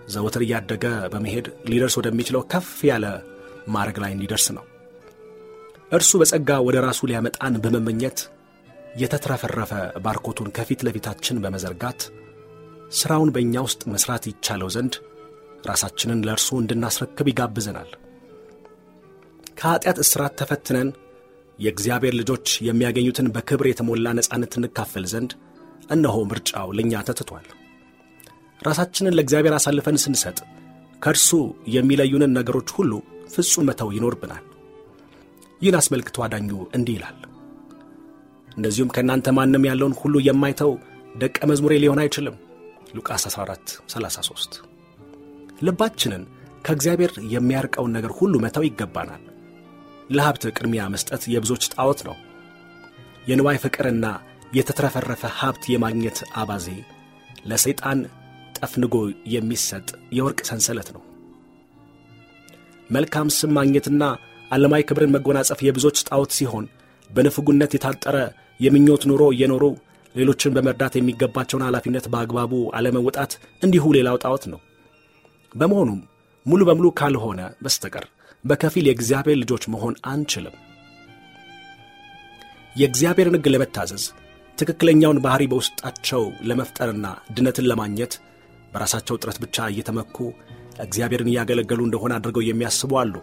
ዘወትር 0.08 0.42
እያደገ 0.44 0.84
በመሄድ 1.12 1.46
ሊደርስ 1.70 1.96
ወደሚችለው 2.00 2.42
ከፍ 2.52 2.70
ያለ 2.88 3.06
ማዕረግ 3.68 3.98
ላይ 4.02 4.12
እንዲደርስ 4.14 4.46
ነው። 4.56 4.64
እርሱ 5.92 6.10
በጸጋ 6.20 6.50
ወደ 6.66 6.76
ራሱ 6.86 7.00
ሊያመጣን 7.08 7.54
በመመኘት 7.64 8.18
የተትረፈረፈ 8.96 9.72
ባርኮቱን 10.04 10.48
ከፊት 10.56 10.80
ለፊታችን 10.86 11.40
በመዘርጋት 11.42 12.00
ሥራውን 12.92 13.30
በእኛ 13.34 13.54
ውስጥ 13.66 13.82
መሥራት 13.92 14.24
ይቻለው 14.30 14.68
ዘንድ 14.74 14.94
ራሳችንን 15.68 16.24
ለእርሱ 16.26 16.48
እንድናስረክብ 16.60 17.26
ይጋብዘናል። 17.30 17.90
ከኀጢአት 19.58 19.98
እስራት 20.04 20.34
ተፈትነን 20.40 20.88
የእግዚአብሔር 21.58 22.14
ልጆች 22.20 22.46
የሚያገኙትን 22.66 23.32
በክብር 23.34 23.66
የተሞላ 23.68 24.06
ነፃነት 24.18 24.52
እንካፈል 24.58 25.04
ዘንድ 25.12 25.32
እነሆ 25.90 26.16
ምርጫው 26.30 26.68
ለእኛ 26.76 27.02
ተትቷል። 27.08 27.46
ራሳችንን 28.60 29.16
ለእግዚአብሔር 29.16 29.54
አሳልፈን 29.56 30.00
ስንሰጥ 30.04 30.38
ከእርሱ 31.02 31.30
የሚለዩንን 31.74 32.34
ነገሮች 32.38 32.68
ሁሉ 32.76 32.92
ፍጹም 33.32 33.66
መተው 33.68 33.90
ይኖርብናል። 33.96 34.44
ይህን 35.60 35.78
አስመልክቶ 35.80 36.16
አዳኙ 36.26 36.50
እንዲህ 36.76 36.94
ይላል፣ 36.96 37.18
እንደዚሁም 38.56 38.92
ከእናንተ 38.94 39.28
ማንም 39.36 39.66
ያለውን 39.68 39.94
ሁሉ 40.00 40.14
የማይተው 40.26 40.72
ደቀ 41.14 41.38
መዝሙሬ 41.50 41.74
ሊሆን 41.82 42.00
አይችልም። 42.02 42.36
ሉቃስ 42.96 43.24
14 43.30 43.74
33 43.94 44.58
ልባችንን 45.62 46.22
ከእግዚአብሔር 46.64 47.12
የሚያርቀውን 47.34 47.94
ነገር 47.96 48.12
ሁሉ 48.18 48.34
መተው 48.44 48.64
ይገባናል። 48.66 49.22
ለሀብት 50.10 50.44
ቅድሚያ 50.56 50.82
መስጠት 50.94 51.22
የብዙዎች 51.34 51.64
ጣዖት 51.74 52.00
ነው። 52.08 52.16
የንዋይ 53.28 53.58
ፍቅርና 53.64 54.06
የተትረፈረፈ 54.52 55.22
ሀብት 55.38 55.64
የማግኘት 55.72 56.18
አባዜ 56.34 56.66
ለሰይጣን 57.46 58.00
ጠፍንጎ 58.58 58.94
የሚሰጥ 59.34 59.86
የወርቅ 60.16 60.40
ሰንሰለት 60.48 60.88
ነው። 60.96 61.02
መልካም 62.90 63.28
ስም 63.36 63.52
ማግኘትና 63.58 64.02
ዓለማዊ 64.50 64.82
ክብርን 64.88 65.14
መጎናጸፍ 65.14 65.60
የብዙዎች 65.62 65.98
ጣዖት 66.08 66.32
ሲሆን 66.38 66.64
በንፍጉነት 67.10 67.72
የታጠረ 67.74 68.16
የምኞት 68.62 69.02
ኑሮ 69.10 69.22
እየኖሩ 69.34 69.64
ሌሎችን 70.14 70.54
በመርዳት 70.56 70.94
የሚገባቸውን 70.96 71.66
ኃላፊነት 71.66 72.06
በአግባቡ 72.12 72.54
አለመወጣት 72.78 73.32
እንዲሁ 73.62 73.84
ሌላው 73.96 74.16
ጣዖት 74.24 74.44
ነው። 74.52 74.60
በመሆኑም 75.52 76.00
ሙሉ 76.46 76.60
በሙሉ 76.68 76.86
ካልሆነ 76.98 77.40
በስተቀር 77.64 78.06
በከፊል 78.44 78.86
የእግዚአብሔር 78.88 79.36
ልጆች 79.42 79.64
መሆን 79.74 79.94
አንችልም። 80.10 80.54
የእግዚአብሔርን 82.76 83.36
ሕግ 83.36 83.46
ለመታዘዝ 83.54 84.04
ትክክለኛውን 84.58 85.20
ባሕሪ 85.24 85.44
በውስጣቸው 85.50 86.22
ለመፍጠርና 86.48 87.06
ድነትን 87.36 87.68
ለማግኘት 87.70 88.12
በራሳቸው 88.72 89.18
ጥረት 89.20 89.38
ብቻ 89.42 89.66
እየተመኩ 89.70 90.16
እግዚአብሔርን 90.84 91.30
እያገለገሉ 91.32 91.80
እንደሆነ 91.86 92.12
አድርገው 92.18 92.44
የሚያስቡ 92.46 92.92
አሉ። 93.00 93.14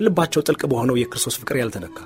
ልባቸው 0.00 0.44
ጥልቅ 0.46 0.62
በሆነው 0.70 0.98
የክርስቶስ 1.00 1.38
ፍቅር 1.40 1.56
ያልተነካ 1.60 1.98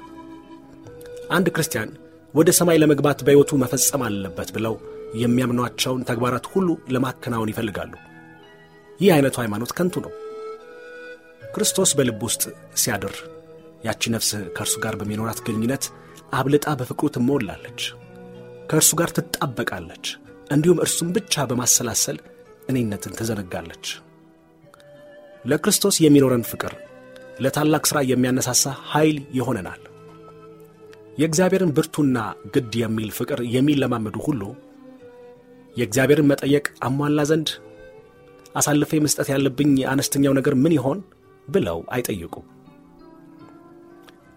አንድ 1.31 1.47
ክርስቲያን 1.55 1.91
ወደ 2.35 2.49
ሰማይ 2.59 2.79
ለመግባት 2.81 3.19
በሕይወቱ 3.27 3.53
መፈጸም 3.63 4.03
አለበት 4.07 4.51
ብለው 4.57 4.75
የሚያምኗቸውን 5.21 6.05
ተግባራት 6.11 6.45
ሁሉ 6.53 6.69
ለማከናወን 6.95 7.51
ይፈልጋሉ። 7.53 7.93
ይህ 9.01 9.11
አይነቱ 9.15 9.37
ሃይማኖት 9.43 9.73
ከንቱ 9.77 9.95
ነው። 10.05 10.13
ክርስቶስ 11.55 11.91
በልብ 11.99 12.21
ውስጥ 12.27 12.43
ሲያድር 12.81 13.15
ያቺ 13.85 14.03
ነፍስ 14.15 14.31
ከእርሱ 14.57 14.75
ጋር 14.85 14.95
በሚኖራት 15.01 15.39
ግንኙነት 15.47 15.85
አብልጣ 16.39 16.67
በፍቅሩ 16.81 17.09
ትሞላለች፣ 17.15 17.81
ከእርሱ 18.71 18.91
ጋር 19.01 19.11
ትጣበቃለች። 19.17 20.07
እንዲሁም 20.51 20.83
እርሱም 20.85 21.11
ብቻ 21.17 21.45
በማሰላሰል 21.51 22.19
እኔነትን 22.71 23.17
ትዘነጋለች። 23.19 23.87
ለክርስቶስ 25.45 25.97
የሚኖረን 26.05 26.49
ፍቅር 26.51 26.73
ለታላቅ 27.41 27.85
ሥራ 27.91 27.99
የሚያነሳሳ 28.09 28.65
ኃይል 28.91 29.19
ይሆነናል። 29.35 29.83
የእግዚአብሔርን 31.21 31.73
ብርቱና 31.77 32.19
ግድ 32.55 32.73
የሚል 32.81 33.11
ፍቅር 33.17 33.41
የሚለማመዱ 33.55 34.17
ሁሉ 34.27 34.43
የእግዚአብሔርን 35.77 36.31
መጠየቅ 36.31 36.67
አሟላ 36.87 37.21
ዘንድ 37.31 37.49
አሳልፌ 38.55 39.01
መስጠት 39.05 39.29
ያለብኝ 39.33 39.75
አነስተኛው 39.91 40.33
ነገር 40.39 40.55
ምን 40.63 40.75
ይሆን 40.77 40.99
ብለው 41.49 41.79
አይጠይቁም። 41.95 42.47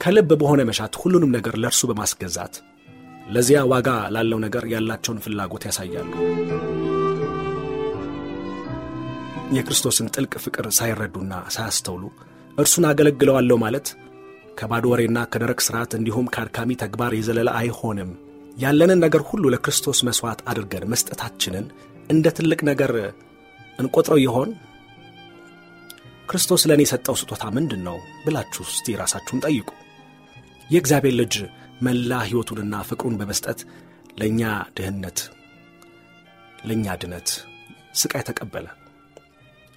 ከልብ 0.02 0.30
በሆነ 0.42 0.62
መሻት 0.70 0.94
ሁሉንም 1.02 1.34
ነገር 1.36 1.56
ለእርሱ 1.62 1.82
በማስገዛት 1.90 2.56
ለዚያ 3.28 3.60
ዋጋ 3.72 3.90
ላለው 4.16 4.40
ነገር 4.46 4.64
ያላቸውን 4.74 5.22
ፍላጎት 5.26 5.66
ያሳያሉ። 5.70 6.12
የክርስቶስን 9.56 10.08
ጥልቅ 10.16 10.34
ፍቅር 10.44 10.66
ሳይረዱና 10.78 11.34
ሳያስተውሉ 11.56 12.04
እርሱን 12.58 12.86
አገለግለዋለሁ 12.90 13.58
ማለት 13.64 13.88
ከባዶ 14.58 14.86
ወሬና 14.92 15.20
ከደረቅ 15.32 15.60
ሥርዓት 15.66 15.92
እንዲሁም 15.98 16.30
ከአድካሚ 16.34 16.72
ተግባር 16.82 17.12
የዘለለ 17.16 17.50
አይሆንም። 17.60 18.12
ያለንን 18.58 19.00
ነገር 19.04 19.22
ሁሉ 19.30 19.44
ለክርስቶስ 19.54 20.00
መሥዋዕት 20.08 20.42
አድርገን 20.50 20.90
መስጠታችንን 20.92 21.66
እንደ 22.10 22.26
ትልቅ 22.38 22.60
ነገር 22.70 22.92
እንቆጥረው 23.80 24.20
ይሆን? 24.24 24.50
ክርስቶስ 26.30 26.62
ለእኔ 26.70 26.82
የሰጠው 26.86 27.16
ስጦታ 27.22 27.44
ምንድን 27.56 27.82
ነው 27.88 27.98
ብላችሁ 28.26 28.64
እስቲ 28.68 28.96
ራሳችሁን 29.02 29.42
ጠይቁ። 29.46 29.70
የእግዚአብሔር 30.70 31.16
ልጅ 31.22 31.36
መላ 31.82 32.22
ሕይወቱንና 32.28 32.76
ፍቅሩን 32.90 33.18
በመስጠት 33.20 33.60
ለእኛ 34.20 34.42
ድህነት፣ 34.78 35.20
ለእኛ 36.66 36.96
ድነት 37.02 37.30
ሥቃይ 38.02 38.24
ተቀበለ። 38.28 38.68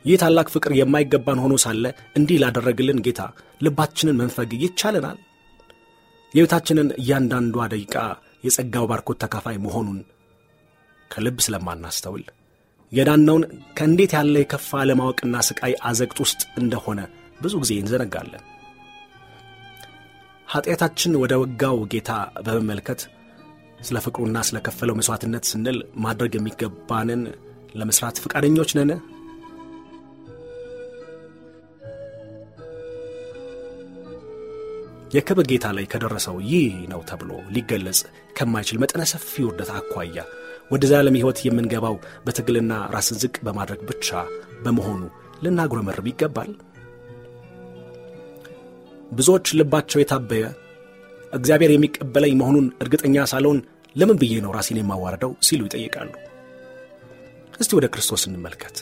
ይህ 0.06 0.18
ታላቅ 0.22 0.46
ፍቅር 0.54 0.72
የማይገባን 0.78 1.40
ሆኖ 1.44 1.54
ሳለ 1.62 1.84
እንዲህ 2.18 2.40
ላደረግልን 2.42 3.02
ጌታ 3.06 3.20
ልባችንን 3.64 4.18
መንፈግ 4.20 4.50
ይቻለናል? 4.64 5.18
የቤታችንን 6.34 6.88
እያንዳንዷ 7.00 7.66
ደቂቃ 7.72 7.94
የጸጋው 8.46 8.84
ባርኮት 8.90 9.18
ተካፋይ 9.22 9.56
መሆኑን 9.64 9.98
ከልብ 11.10 11.38
ስለማናስተውል 11.46 12.24
የዳነውን 12.92 13.44
ከእንዴት 13.76 14.12
ያለ 14.16 14.34
የከፋ 14.42 14.82
ለማወቅና 14.88 15.36
ሥቃይ 15.48 15.72
አዘግጥ 15.88 16.18
ውስጥ 16.24 16.42
እንደሆነ 16.60 17.00
ብዙ 17.42 17.54
ጊዜ 17.62 17.72
እንዘነጋለን። 17.80 18.44
ኀጢአታችን 20.48 21.18
ወደ 21.22 21.34
ወጋው 21.42 21.78
ጌታ 21.92 22.10
በመመልከት 22.46 23.00
ስለ 23.80 23.96
ፍቅሩና 24.04 24.38
ስለ 24.48 24.58
ከፈለው 24.66 24.96
መሥዋዕትነት 24.98 25.44
ስንል 25.50 25.78
ማድረግ 26.04 26.32
የሚገባንን 26.36 27.22
ለመሥራት 27.74 28.16
ፈቃደኞች 28.24 28.70
ነን? 28.78 28.90
የክብር 35.10 35.44
ጌታ 35.50 35.66
ላይ 35.76 35.84
ከደረሰው 35.86 36.36
ይህ 36.50 36.72
ነው 36.92 37.00
ተብሎ 37.08 37.30
ሊገለጽ 37.54 38.00
ከማይችል 38.36 38.78
መጠነ 38.82 39.02
ሰፊ 39.12 39.44
ውርደት 39.46 39.70
አኳያ 39.76 40.18
ወደ 40.70 40.82
ዘላለም 40.90 41.18
ሕይወት 41.18 41.38
የምንገባው 41.44 41.96
በትግልና 42.24 42.72
ራስን 42.94 43.20
ዝቅ 43.22 43.36
በማድረግ 43.46 43.82
ብቻ 43.90 44.08
በመሆኑ 44.64 45.02
ልናጉረመርም 45.44 46.08
ይገባል። 46.10 46.50
ብዙዎች 49.10 49.46
ልባቸው 49.58 50.00
የታበየ 50.00 50.44
እግዚአብሔር 51.32 51.70
የሚቀበለኝ 51.72 52.34
መሆኑን 52.40 52.66
እርግጠኛ 52.82 53.24
ሳልሆን 53.32 53.58
ለምን 53.96 54.18
ብዬ 54.20 54.34
ነው 54.44 54.54
ራሴን 54.56 54.80
የማዋረደው 54.80 55.32
ሲሉ 55.46 55.62
ይጠይቃሉ። 55.68 56.10
እስቲ 57.60 57.72
ወደ 57.78 57.86
ክርስቶስ 57.92 58.22
እንመልከት። 58.28 58.76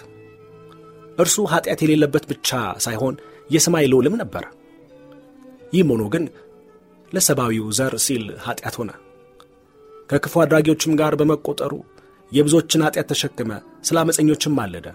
እርሱ 1.18 1.36
ኀጢአት 1.52 1.80
የሌለበት 1.84 2.24
ብቻ 2.30 2.50
ሳይሆን 2.84 3.14
የሰማይ 3.50 3.86
ልዑልም 3.92 4.16
ነበረ። 4.22 4.44
ይህም 5.74 5.90
ሆኖ 5.92 6.02
ግን 6.14 6.24
ለሰብአዊው 7.12 7.66
ዘር 7.78 7.94
ሲል 8.04 8.24
ኀጢአት 8.44 8.76
ሆነ። 8.80 8.90
ከክፉ 10.10 10.34
አድራጊዎችም 10.42 10.96
ጋር 11.00 11.12
በመቆጠሩ 11.20 11.72
የብዙዎችን 12.32 12.84
ኀጢአት 12.86 13.08
ተሸክመ፣ 13.12 13.50
ስለ 13.84 13.96
ዓመፀኞችም 14.02 14.56
ማለደ። 14.58 14.86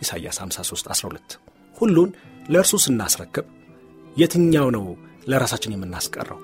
ኢሳይያስ 0.00 0.38
53 0.42 0.88
12 0.92 1.36
ሁሉን 1.76 2.10
ለእርሱ 2.48 2.74
ስናስረክብ 2.84 3.46
የትኛው 4.16 4.68
ነው 4.76 4.84
ለራሳችን 5.28 5.74
የምናስቀረው? 5.74 6.38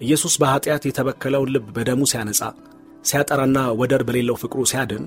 ኢየሱስ 0.00 0.34
በኀጢአት 0.40 0.82
የተበከለውን 0.86 1.52
ልብ 1.54 1.66
በደሙ 1.76 2.02
ሲያነጻ 2.10 2.42
ሲያጠራና 3.04 3.58
ወደር 3.80 4.02
በሌለው 4.08 4.38
ፍቅሩ 4.42 4.60
ሲያድን፣ 4.70 5.04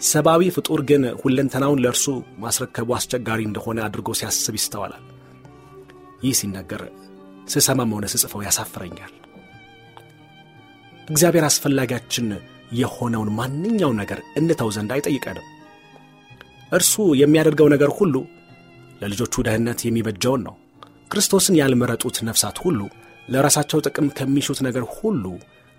ሰብአዊ 0.00 0.44
ፍጡር 0.56 0.80
ግን 0.88 1.02
ሁለንተናውን 1.20 1.82
ለእርሱ 1.84 2.06
ማስረከቡ 2.38 2.88
አስቸጋሪ 2.96 3.40
እንደሆነ 3.48 3.80
አድርጎ 3.86 4.10
ሲያስብ 4.20 4.54
ይስተዋላል። 4.58 5.02
ይህ 6.22 6.34
ሲነገር 6.40 6.82
ስሰማም 7.48 7.92
ሆነ 7.94 8.06
ስጽፈው 8.12 8.42
ያሳፍረኛል። 8.46 9.12
እግዚአብሔር 11.08 11.44
አስፈላጊያችን 11.48 12.26
የሆነውን 12.72 13.30
ማንኛውን 13.38 13.98
ነገር 14.02 14.20
እንተው 14.38 14.68
ዘንድ 14.76 14.90
አይጠይቀንም። 14.96 15.46
እርሱ 16.72 16.92
የሚያደርገው 17.20 17.68
ነገር 17.74 17.90
ሁሉ 17.98 18.14
ለልጆቹ 19.00 19.34
ደህንነት 19.46 19.80
የሚበጀውን 19.84 20.42
ነው። 20.46 20.54
ክርስቶስን 21.12 21.58
ያልመረጡት 21.60 22.16
ነፍሳት 22.28 22.58
ሁሉ 22.64 22.80
ለራሳቸው 23.28 23.82
ጥቅም 23.86 24.06
ከሚሹት 24.16 24.58
ነገር 24.66 24.84
ሁሉ 24.94 25.24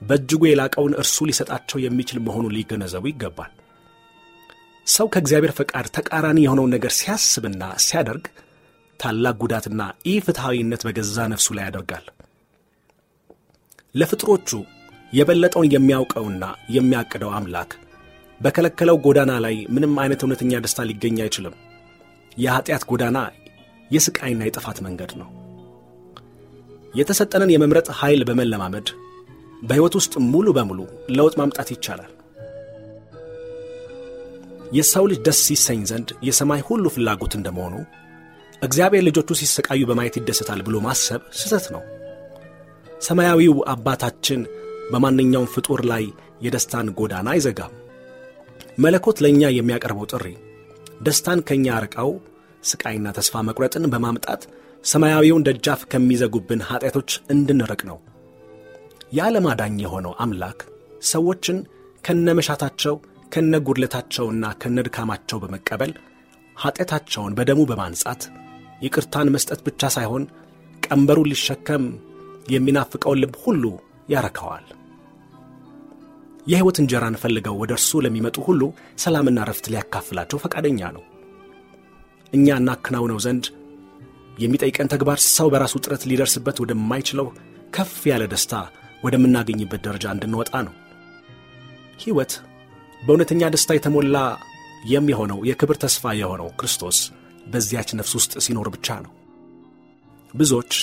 በእጅጉ 0.01 0.41
የላቀውን 0.47 0.93
እርሱ 1.01 1.25
ሊሰጣቸው 1.29 1.77
የሚችል 1.83 2.17
መሆኑን 2.25 2.55
ሊገነዘቡ 2.55 3.03
ይገባል። 3.11 3.51
ሰው 4.87 5.07
ከእግዚአብሔር 5.13 5.53
ፈቃድ 5.57 5.85
ተቃራኒ 5.97 6.39
የሆነውን 6.43 6.73
ነገር 6.75 6.91
ሲያስብና 6.97 7.63
ሲያደርግ 7.85 8.25
ታላቅ 9.03 9.35
ጉዳትና 9.41 9.81
ኢፍትሐዊነት 10.11 10.81
በገዛ 10.87 11.25
ነፍሱ 11.31 11.47
ላይ 11.57 11.65
ያደርጋል። 11.67 12.05
ለፍጥሮቹ 13.95 14.49
የበለጠውን 15.13 15.71
የሚያውቀውና 15.73 16.43
የሚያቅደው 16.75 17.31
አምላክ 17.37 17.71
በከለከለው 18.41 18.97
ጎዳና 19.05 19.31
ላይ 19.45 19.55
ምንም 19.75 19.93
አይነት 20.03 20.23
እውነተኛ 20.23 20.61
ደስታ 20.63 20.85
ሊገኝ 20.89 21.17
አይችልም። 21.25 21.55
የኀጢአት 22.37 22.83
ጎዳና 22.91 23.17
የሥቃይና 23.91 24.41
የጥፋት 24.45 24.77
መንገድ 24.85 25.11
ነው። 25.21 25.29
የተሰጠንን 26.93 27.53
የመምረጥ 27.53 27.87
ኃይል 27.99 28.21
በመለማመድ 28.29 28.87
በሕይወት 29.63 29.95
ውስጥ 29.99 30.13
ሙሉ 30.31 30.47
በሙሉ 30.57 30.79
ለውጥ 31.17 31.33
ማምጣት 31.41 31.69
ይቻላል። 31.73 32.11
የሰው 34.71 35.05
ልጅ 35.09 35.19
ደስ 35.25 35.39
ሲሰኝ 35.47 35.81
ዘንድ 35.89 36.09
የሰማይ 36.27 36.61
ሁሉ 36.67 36.85
ፍላጎት 36.95 37.33
እንደመሆኑ 37.39 37.75
እግዚአብሔር 38.63 39.03
ልጆቹ 39.07 39.29
ሲሰቃዩ 39.39 39.81
በማየት 39.87 40.15
ይደሰታል 40.19 40.59
ብሎ 40.67 40.75
ማሰብ 40.85 41.21
ስህተት 41.39 41.65
ነው። 41.73 41.81
ሰማያዊው 43.01 43.55
አባታችን 43.73 44.41
በማንኛውም 44.91 45.51
ፍጡር 45.53 45.81
ላይ 45.91 46.03
የደስታን 46.45 46.87
ጎዳና 46.99 47.27
አይዘጋም። 47.33 47.73
መለኮት 48.77 49.17
ለእኛ 49.23 49.41
የሚያቀርበው 49.53 50.07
ጥሪ 50.11 50.25
ደስታን 51.03 51.39
ከእኛ 51.47 51.67
ርቀው 51.83 52.11
ሥቃይና 52.63 53.07
ተስፋ 53.17 53.41
መቁረጥን 53.47 53.89
በማምጣት 53.93 54.41
ሰማያዊውን 54.83 55.45
ደጃፍ 55.47 55.81
ከሚዘጉብን 55.91 56.63
ኀጢአቶች 56.69 57.11
እንድንርቅ 57.33 57.81
ነው። 57.89 57.97
የዓለም 59.13 59.47
አዳኝ 59.51 59.75
የሆነው 59.83 60.13
አምላክ 60.23 60.59
ሰዎችን 61.07 61.57
ከነመሻታቸው 62.03 62.95
ከነጉድለታቸውና 63.31 64.45
ከነድካማቸው 64.61 65.37
በመቀበል 65.43 65.91
ኀጢአታቸውን 66.57 67.35
በደሙ 67.37 67.61
በማንጻት 67.69 68.23
ይቅርታን 68.83 69.33
መስጠት 69.35 69.59
ብቻ 69.67 69.89
ሳይሆን 69.95 70.23
ቀንበሩን 70.83 71.29
ሊሸከም 71.31 71.83
የሚናፍቀውን 72.53 73.21
ልብ 73.23 73.35
ሁሉ 73.43 73.63
ያረካዋል። 74.09 74.65
የሕይወት 76.47 76.77
እንጀራን 76.81 77.19
ፈልገው 77.21 77.55
ወደ 77.61 77.71
እርሱ 77.77 78.01
ለሚመጡ 78.05 78.37
ሁሉ 78.47 78.61
ሰላምና 79.03 79.45
ረፍት 79.49 79.65
ሊያካፍላቸው 79.73 80.41
ፈቃደኛ 80.43 80.89
ነው። 80.95 81.03
እኛ 82.33 82.47
እናከናውነው 82.61 83.19
ዘንድ 83.25 83.45
የሚጠይቀን 84.37 84.91
ተግባር 84.93 85.19
ሰው 85.29 85.47
በራሱ 85.53 85.75
ጥረት 85.83 86.03
ሊደርስበት 86.09 86.57
ወደማይችለው 86.63 87.27
ከፍ 87.75 87.93
ያለ 88.11 88.23
ደስታ 88.31 88.53
ወደምናገኝበት 89.03 89.81
ደረጃ 89.87 90.05
እንድንወጣ 90.15 90.53
ነው። 90.67 90.73
ሕይወት 91.99 92.33
በእውነተኛ 93.01 93.49
ደስታ 93.53 93.71
የተሞላ 93.75 94.17
የሚሆነው 94.85 95.39
የክብር 95.49 95.77
ተስፋ 95.83 96.13
የሆነው 96.19 96.49
ክርስቶስ 96.59 96.97
በዚያች 97.45 97.89
ነፍስ 97.99 98.13
ውስጥ 98.19 98.33
ሲኖር 98.45 98.67
ብቻ 98.75 98.87
ነው። 99.05 99.11
ብዙዎች 100.33 100.73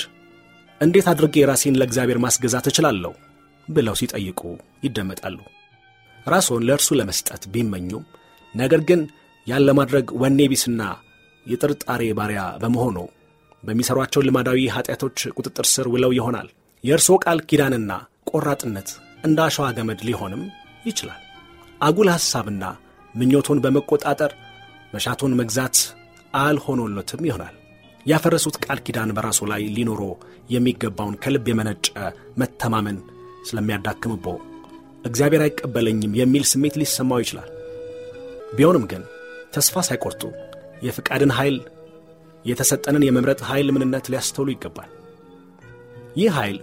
እንዴት 0.80 1.06
አድርጌ 1.12 1.36
ራሴን 1.50 1.78
ለእግዚአብሔር 1.80 2.18
ማስገዛት 2.24 2.66
እችላለሁ 2.70 3.12
ብለው 3.68 3.94
ሲጠይቁ 4.00 4.40
ይደመጣሉ። 4.84 5.38
ራስዎን 6.26 6.66
ለእርሱ 6.68 6.88
ለመስጠት 6.98 7.42
ቢመኙም 7.52 8.04
ነገር 8.54 8.80
ግን 8.88 9.00
ያን 9.46 9.66
ለማድረግ 9.68 10.06
ወኔ 10.22 10.40
ቢስና 10.52 10.82
የጥርጣሬ 11.46 12.02
ባሪያ 12.18 12.42
በመሆኑ 12.62 12.96
በሚሠሯቸው 13.62 14.24
ልማዳዊ 14.26 14.60
ኀጢአቶች 14.74 15.18
ቁጥጥር 15.36 15.66
ስር 15.72 15.86
ውለው 15.92 16.12
ይሆናል። 16.18 16.48
የእርስዎ 16.84 17.16
ቃል 17.24 17.38
ኪዳንና 17.48 17.92
ቆራጥነት 18.30 18.88
እንደ 19.24 19.38
አሸዋ 19.46 19.66
ገመድ 19.76 20.00
ሊሆንም 20.08 20.42
ይችላል። 20.84 21.22
አጉል 21.80 22.08
ሐሳብና 22.14 22.64
ምኞቶን 23.14 23.62
በመቆጣጠር 23.64 24.32
መሻቶን 24.92 25.36
መግዛት 25.40 25.76
አልሆኖለትም 26.34 27.26
ይሆናል። 27.28 27.54
ያፈረሱት 28.06 28.56
ቃል 28.64 28.78
ኪዳን 28.84 29.10
በራሱ 29.16 29.40
ላይ 29.50 29.62
ሊኖሮ 29.76 30.02
የሚገባውን 30.50 31.18
ከልብ 31.22 31.46
የመነጨ 31.50 31.86
መተማመን 32.40 32.98
ስለሚያዳክምቦ 33.48 34.26
እግዚአብሔር 35.04 35.42
አይቀበለኝም 35.44 36.16
የሚል 36.20 36.44
ስሜት 36.50 36.74
ሊሰማው 36.80 37.20
ይችላል። 37.22 37.50
ቢሆንም 38.56 38.84
ግን 38.90 39.02
ተስፋ 39.54 39.82
ሳይቆርጡ 39.88 40.22
የፍቃድን 40.86 41.32
ኃይል 41.38 41.56
የተሰጠንን 42.44 43.06
የመምረጥ 43.06 43.40
ኃይል 43.48 43.68
ምንነት 43.74 44.06
ሊያስተውሉ 44.12 44.48
ይገባል። 44.54 44.90
ይህ 46.16 46.30
ኃይል 46.38 46.58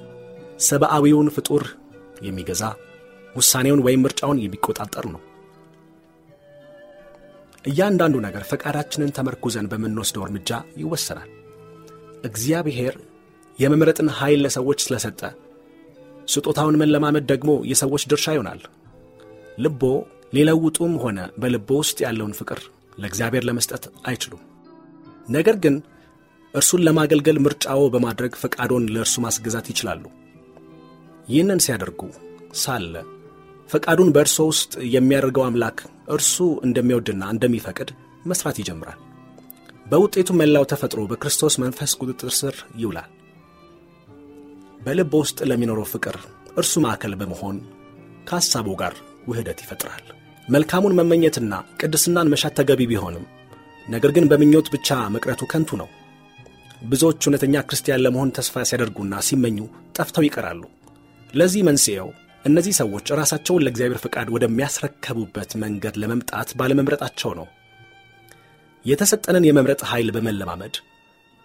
ሰብአዊውን 0.68 1.30
ፍጡር 1.36 1.64
የሚገዛ 2.22 2.64
ውሳኔውን 3.36 3.84
ወይም 3.86 4.04
ምርጫውን 4.06 4.42
የሚቆጣጠር 4.44 5.06
ነው። 5.14 5.22
እያንዳንዱ 7.68 8.16
ነገር 8.26 8.44
ፈቃዳችንን 8.50 9.14
ተመርኩዘን 9.18 9.70
በምንወስደው 9.72 10.26
እርምጃ 10.26 10.50
ይወሰናል። 10.82 11.30
እግዚአብሔር 12.28 12.96
የመምረጥን 13.60 14.10
ኃይል 14.18 14.40
ለሰዎች 14.46 14.80
ስለሰጠ 14.86 15.22
ስጦታውን 16.28 16.80
መለማመድ 16.82 17.26
ደግሞ 17.32 17.52
የሰዎች 17.72 18.04
ድርሻ 18.12 18.28
ይሆናል። 18.36 18.62
ልቦ 19.58 19.84
ሊለውጡም 20.34 20.94
ሆነ 21.04 21.20
በልቦ 21.42 21.70
ውስጥ 21.82 21.98
ያለውን 22.06 22.34
ፍቅር 22.40 22.60
ለእግዚአብሔር 22.98 23.44
ለመስጠት 23.48 23.84
አይችሉም። 24.08 24.42
ነገር 25.28 25.56
ግን 25.64 25.76
እርሱን 26.54 26.84
ለማገልገል 26.88 27.38
ምርጫዎ 27.46 27.82
በማድረግ 27.94 28.34
ፈቃዶን 28.42 28.86
ለእርሱ 28.94 29.16
ማስገዛት 29.26 29.68
ይችላሉ። 29.72 30.04
ይህንን 31.28 31.62
ሲያደርጉ 31.66 32.02
ሳለ 32.62 32.94
ፈቃዱን 33.70 34.10
በእርሶ 34.16 34.38
ውስጥ 34.52 34.74
የሚያደርገው 34.94 35.44
አምላክ 35.48 35.80
እርሱ 36.08 36.36
እንደሚወድና 36.66 37.24
እንደሚፈቅድ 37.34 37.90
መስራት 38.26 38.58
ይጀምራል። 38.62 39.00
በውጤቱ 39.86 40.30
መላው 40.40 40.66
ተፈጥሮ 40.72 41.02
በክርስቶስ 41.10 41.56
መንፈስ 41.64 41.92
ቁጥጥር 42.00 42.32
ስር 42.40 42.56
ይውላል። 42.82 43.12
በልብ 44.82 45.14
ውስጥ 45.22 45.40
ለሚኖረው 45.50 45.88
ፍቅር 45.94 46.18
እርሱ 46.58 46.74
ማዕከል 46.86 47.14
በመሆን 47.20 47.58
ከሐሳቡ 48.28 48.68
ጋር 48.82 48.94
ውህደት 49.28 49.60
ይፈጥራል። 49.64 50.06
መልካሙን 50.48 50.98
መመኘትና 51.00 51.54
ቅድስናን 51.80 52.32
መሻት 52.34 52.54
ተገቢ 52.60 52.82
ቢሆንም 52.92 53.26
ነገር 53.88 54.12
ግን 54.16 54.26
በምኞት 54.32 54.68
ብቻ 54.74 54.98
መቅረቱ 55.16 55.42
ከንቱ 55.52 55.70
ነው። 55.82 55.90
ብዙዎች 56.84 57.22
እውነተኛ 57.28 57.62
ክርስቲያን 57.64 58.04
ለመሆን 58.06 58.34
ተስፋ 58.38 58.64
ሲያደርጉና 58.70 59.14
ሲመኙ 59.28 59.58
ጠፍተው 59.98 60.26
ይቀራሉ። 60.28 60.64
ለዚህ 61.34 61.62
መንስኤው 61.68 62.10
እነዚህ 62.48 62.74
ሰዎች 62.80 63.08
ራሳቸውን 63.20 63.64
ለእግዚአብሔር 63.66 64.00
ፈቃድ 64.04 64.28
ወደሚያስረከቡበት 64.34 65.52
መንገድ 65.64 65.96
ለመምጣት 66.02 66.50
ባለመምረጣቸው 66.60 67.32
ነው። 67.40 67.48
የተሰጠንን 68.86 69.48
የመምረጥ 69.48 69.82
ኃይል 69.92 70.10
በመለማመድ 70.16 70.76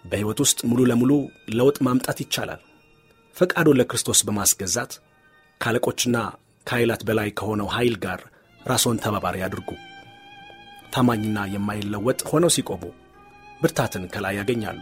በሕይወት 0.05 0.39
ውስጥ 0.43 0.59
ሙሉ 0.69 0.81
ለሙሉ 0.89 1.11
ለውጥ 1.57 1.77
ማምጣት 1.87 2.17
ይቻላል። 2.23 2.61
ፈቃዱን 3.35 3.79
ለክርስቶስ 3.79 4.19
በማስገዛት 4.27 4.91
ከአለቆችና 5.61 6.17
ከኃይላት 6.67 7.01
በላይ 7.07 7.29
ከሆነው 7.39 7.67
ኃይል 7.75 7.95
ጋር 8.05 8.19
ራስዎን 8.61 9.01
ተባባሪ 9.03 9.37
አድርጉ። 9.45 9.69
ታማኝና 10.93 11.39
የማይለወጥ 11.53 12.19
ሆነው 12.31 12.51
ሲቆሙ 12.55 12.83
ብርታትን 13.61 14.05
ከላይ 14.13 14.35
ያገኛሉ። 14.39 14.81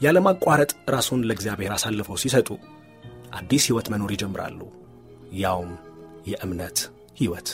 ያለማቋረጥ 0.00 0.72
ራሱን 0.90 1.24
ለእግዚአብሔር 1.28 1.72
አሳልፈው 1.74 2.20
ሲሰጡ 2.22 2.48
አዲስ 3.38 3.64
ሕይወት 3.68 3.88
መኖር 3.92 4.12
ይጀምራሉ። 4.14 4.60
ያውም 5.38 5.72
የእምነት 6.26 6.78
ሕይወት። 7.18 7.48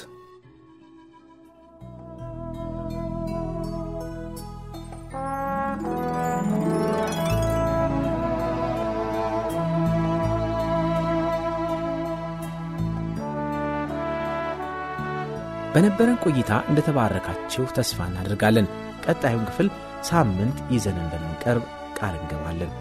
በነበረን 15.72 16.20
ቆይታ 16.24 16.52
እንደተባረካችሁ 16.68 17.64
ተስፋ 17.76 17.98
እናደርጋለን። 18.08 18.68
ቀጣዩን 19.06 19.46
ክፍል 19.48 19.68
ሳምንት 20.02 20.58
ይዘን 20.72 20.98
እንደምንቀርብ 21.02 21.64
ቃል 21.98 22.14
እንገባለን። 22.18 22.72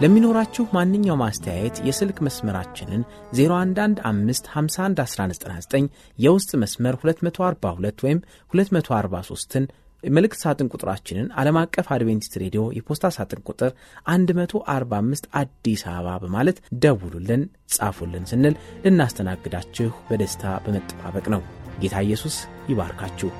ለሚኖራችሁ 0.00 0.64
ማንኛውም 0.74 1.22
አስተያየት 1.24 1.78
የስልክ 1.86 2.18
መስመራችንን 2.26 3.00
0115511199 3.38 5.88
የውስጥ 6.18 6.50
መስመር 6.62 6.94
242 7.02 8.04
ወይም 8.06 8.20
243ን 8.52 9.64
መልእክት 10.04 10.38
ሳጥን 10.42 10.70
ቁጥራችንን 10.74 11.26
ዓለም 11.40 11.56
አቀፍ 11.62 11.86
አድቬንቲስት 11.94 12.34
ሬዲዮ 12.42 12.62
የፖስታ 12.76 13.04
ሳጥን 13.16 13.40
ቁጥር 13.48 13.70
145 14.12 15.28
አዲስ 15.40 15.82
አበባ 15.90 16.14
በማለት 16.22 16.62
ደውሉልን፣ 16.84 17.42
ጻፉልን 17.74 18.24
ስንል 18.30 18.54
ልናስተናግዳችሁ 18.86 19.90
በደስታ 20.08 20.54
በመጠባበቅ 20.66 21.26
ነው። 21.34 21.42
ጌታ 21.82 21.94
ኢየሱስ 22.06 22.38
ይባርካችሁ። 22.70 23.30